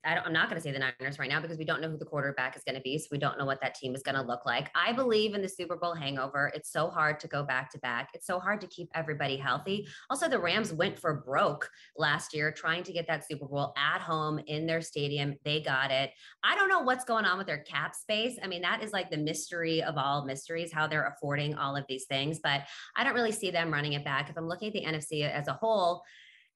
I 0.04 0.16
don't 0.16 0.26
I'm 0.26 0.34
not 0.34 0.50
going 0.50 0.60
to 0.60 0.64
say 0.64 0.72
the 0.72 0.80
Niners 0.80 1.20
right 1.20 1.30
now 1.30 1.40
because 1.40 1.60
we 1.60 1.66
don't 1.66 1.82
know 1.82 1.90
who 1.90 2.00
the 2.00 2.06
quarterback 2.06 2.58
is 2.58 2.64
going 2.64 2.74
to 2.74 2.82
be, 2.82 2.98
so 2.98 3.10
we 3.12 3.20
don't 3.20 3.38
know 3.38 3.46
what 3.46 3.62
that 3.62 3.76
team 3.76 3.94
is 3.94 4.02
going 4.02 4.16
to 4.16 4.24
look 4.24 4.44
like. 4.44 4.72
I 4.74 4.92
believe 4.92 5.36
in 5.36 5.44
the 5.44 5.48
Super 5.48 5.76
Bowl 5.76 5.94
hangover. 5.94 6.52
It's 6.56 6.72
so 6.72 6.90
hard 6.90 7.20
to 7.20 7.28
go 7.28 7.44
back 7.44 7.70
to 7.74 7.78
back. 7.78 8.10
It's 8.16 8.26
so 8.26 8.40
hard 8.40 8.60
to 8.62 8.68
keep 8.68 8.90
everybody 8.96 9.38
healthy. 9.38 9.88
Also, 10.10 10.28
the 10.28 10.40
Rams 10.40 10.74
went 10.74 10.98
for 10.98 11.22
broke 11.24 11.70
last 11.96 12.34
year 12.34 12.52
trying 12.52 12.82
to 12.86 12.92
get 12.92 13.06
that 13.06 13.24
Super 13.28 13.46
Bowl 13.46 13.72
at 13.78 14.02
home 14.02 14.40
in 14.48 14.66
their 14.66 14.82
stadium. 14.82 15.36
They 15.46 15.62
got 15.62 15.92
it. 15.92 16.10
I 16.44 16.56
don't 16.56 16.70
know 16.70 16.82
what's 16.82 17.06
going 17.06 17.26
on 17.26 17.38
with 17.38 17.46
their 17.46 17.60
cap 17.60 17.94
space. 17.94 18.40
I 18.44 18.48
mean, 18.48 18.64
that 18.64 18.84
is 18.84 18.94
like 18.94 19.12
the 19.12 19.18
mystery 19.18 19.84
of 19.84 19.96
all 19.96 20.26
mysteries, 20.26 20.74
how 20.74 20.88
they're 20.88 21.14
affording 21.16 21.54
all 21.54 21.76
of 21.76 21.86
these 21.88 22.06
things. 22.06 22.40
But 22.42 22.62
I 22.96 23.04
don't 23.04 23.14
really 23.14 23.32
see 23.32 23.52
them 23.52 23.72
running 23.72 23.94
it 23.94 24.04
back. 24.04 24.28
If 24.28 24.38
I'm 24.38 24.48
looking 24.48 24.70
at 24.70 24.74
the 24.74 24.86
NFC 24.86 25.30
as 25.30 25.48
a 25.48 25.54
whole 25.54 26.02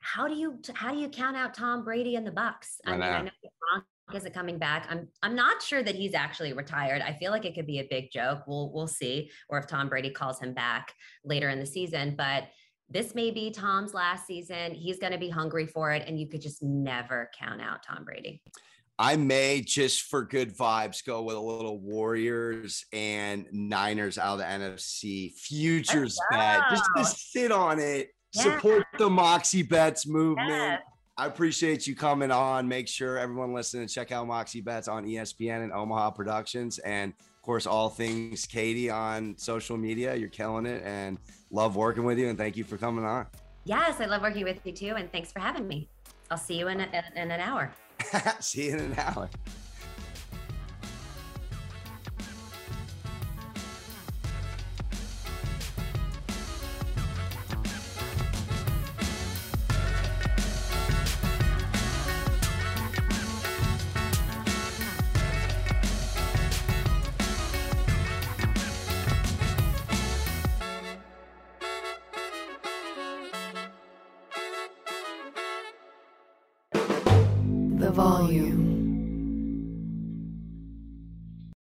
how 0.06 0.28
do 0.28 0.36
you 0.36 0.60
how 0.76 0.92
do 0.92 1.00
you 1.00 1.10
count 1.10 1.36
out 1.36 1.54
Tom 1.54 1.84
Brady 1.84 2.16
and 2.16 2.26
the 2.26 2.32
Bucs? 2.32 2.78
I, 2.86 2.92
I 2.92 2.92
mean, 2.92 3.00
know. 3.00 3.08
I 3.08 3.22
know 3.24 3.32
Gronk 3.44 4.16
isn't 4.16 4.34
coming 4.34 4.60
back. 4.60 4.86
I'm 4.90 5.08
I'm 5.24 5.36
not 5.36 5.64
sure 5.64 5.82
that 5.82 5.96
he's 5.96 6.14
actually 6.14 6.54
retired. 6.54 7.02
I 7.02 7.14
feel 7.14 7.32
like 7.32 7.44
it 7.44 7.56
could 7.56 7.66
be 7.66 7.80
a 7.80 7.88
big 7.90 8.12
joke. 8.12 8.44
We'll 8.48 8.72
we'll 8.72 8.88
see, 8.88 9.32
or 9.50 9.58
if 9.58 9.68
Tom 9.68 9.90
Brady 9.90 10.12
calls 10.12 10.40
him 10.40 10.54
back 10.54 10.94
later 11.24 11.50
in 11.50 11.60
the 11.60 11.66
season. 11.66 12.16
But 12.16 12.46
this 12.88 13.16
may 13.16 13.32
be 13.32 13.50
Tom's 13.50 13.96
last 13.96 14.28
season. 14.28 14.76
He's 14.76 15.00
going 15.00 15.12
to 15.14 15.18
be 15.18 15.30
hungry 15.30 15.66
for 15.66 15.92
it, 15.92 16.04
and 16.08 16.20
you 16.20 16.28
could 16.28 16.42
just 16.42 16.62
never 16.62 17.32
count 17.38 17.60
out 17.60 17.82
Tom 17.82 18.06
Brady. 18.06 18.44
I 19.00 19.18
may 19.18 19.62
just 19.62 20.04
for 20.04 20.24
good 20.24 20.56
vibes 20.56 21.04
go 21.04 21.24
with 21.24 21.36
a 21.36 21.40
little 21.40 21.80
Warriors 21.80 22.86
and 22.94 23.48
Niners 23.52 24.18
out 24.18 24.34
of 24.34 24.40
the 24.40 24.46
NFC 24.46 25.34
futures 25.34 26.18
bet. 26.32 26.62
Just, 26.70 26.84
just 26.96 27.16
oh, 27.16 27.18
sit 27.18 27.52
on 27.52 27.80
it 27.80 28.10
Support 28.36 28.86
the 28.98 29.10
Moxie 29.10 29.64
Bets 29.64 30.08
movement. 30.08 30.50
Yeah. 30.50 30.78
I 31.18 31.28
appreciate 31.28 31.88
you 31.88 31.96
coming 31.96 32.30
on. 32.30 32.68
Make 32.68 32.88
sure 32.90 33.18
everyone 33.18 33.54
listening 33.54 33.88
check 33.88 34.12
out 34.12 34.28
Moxie 34.28 34.62
Bets 34.62 34.90
on 34.90 35.06
ESPN 35.06 35.64
and 35.64 35.72
Omaha 35.72 36.12
Productions. 36.12 36.78
And 36.80 37.14
of 37.14 37.42
course, 37.42 37.66
all 37.66 37.90
things 37.90 38.46
Katie 38.46 38.90
on 38.90 39.38
social 39.38 39.78
media. 39.78 40.16
You're 40.16 40.30
killing 40.30 40.66
it 40.66 40.84
and 40.84 41.18
love 41.52 41.78
working 41.78 42.04
with 42.04 42.20
you. 42.20 42.28
And 42.28 42.38
thank 42.38 42.58
you 42.58 42.66
for 42.66 42.78
coming 42.78 43.06
on. 43.06 43.28
Yes, 43.64 44.02
I 44.02 44.06
love 44.06 44.22
working 44.22 44.44
with 44.44 44.60
you 44.66 44.74
too. 44.74 44.96
And 44.98 45.10
thanks 45.12 45.32
for 45.32 45.40
having 45.40 45.68
me. 45.68 45.88
I'll 46.30 46.38
see 46.38 46.58
you 46.60 46.68
in, 46.68 46.82
a, 46.82 47.04
in 47.16 47.32
an 47.32 47.40
hour. 47.40 47.72
see 48.40 48.68
you 48.68 48.74
in 48.74 48.80
an 48.80 48.96
hour. 48.98 49.30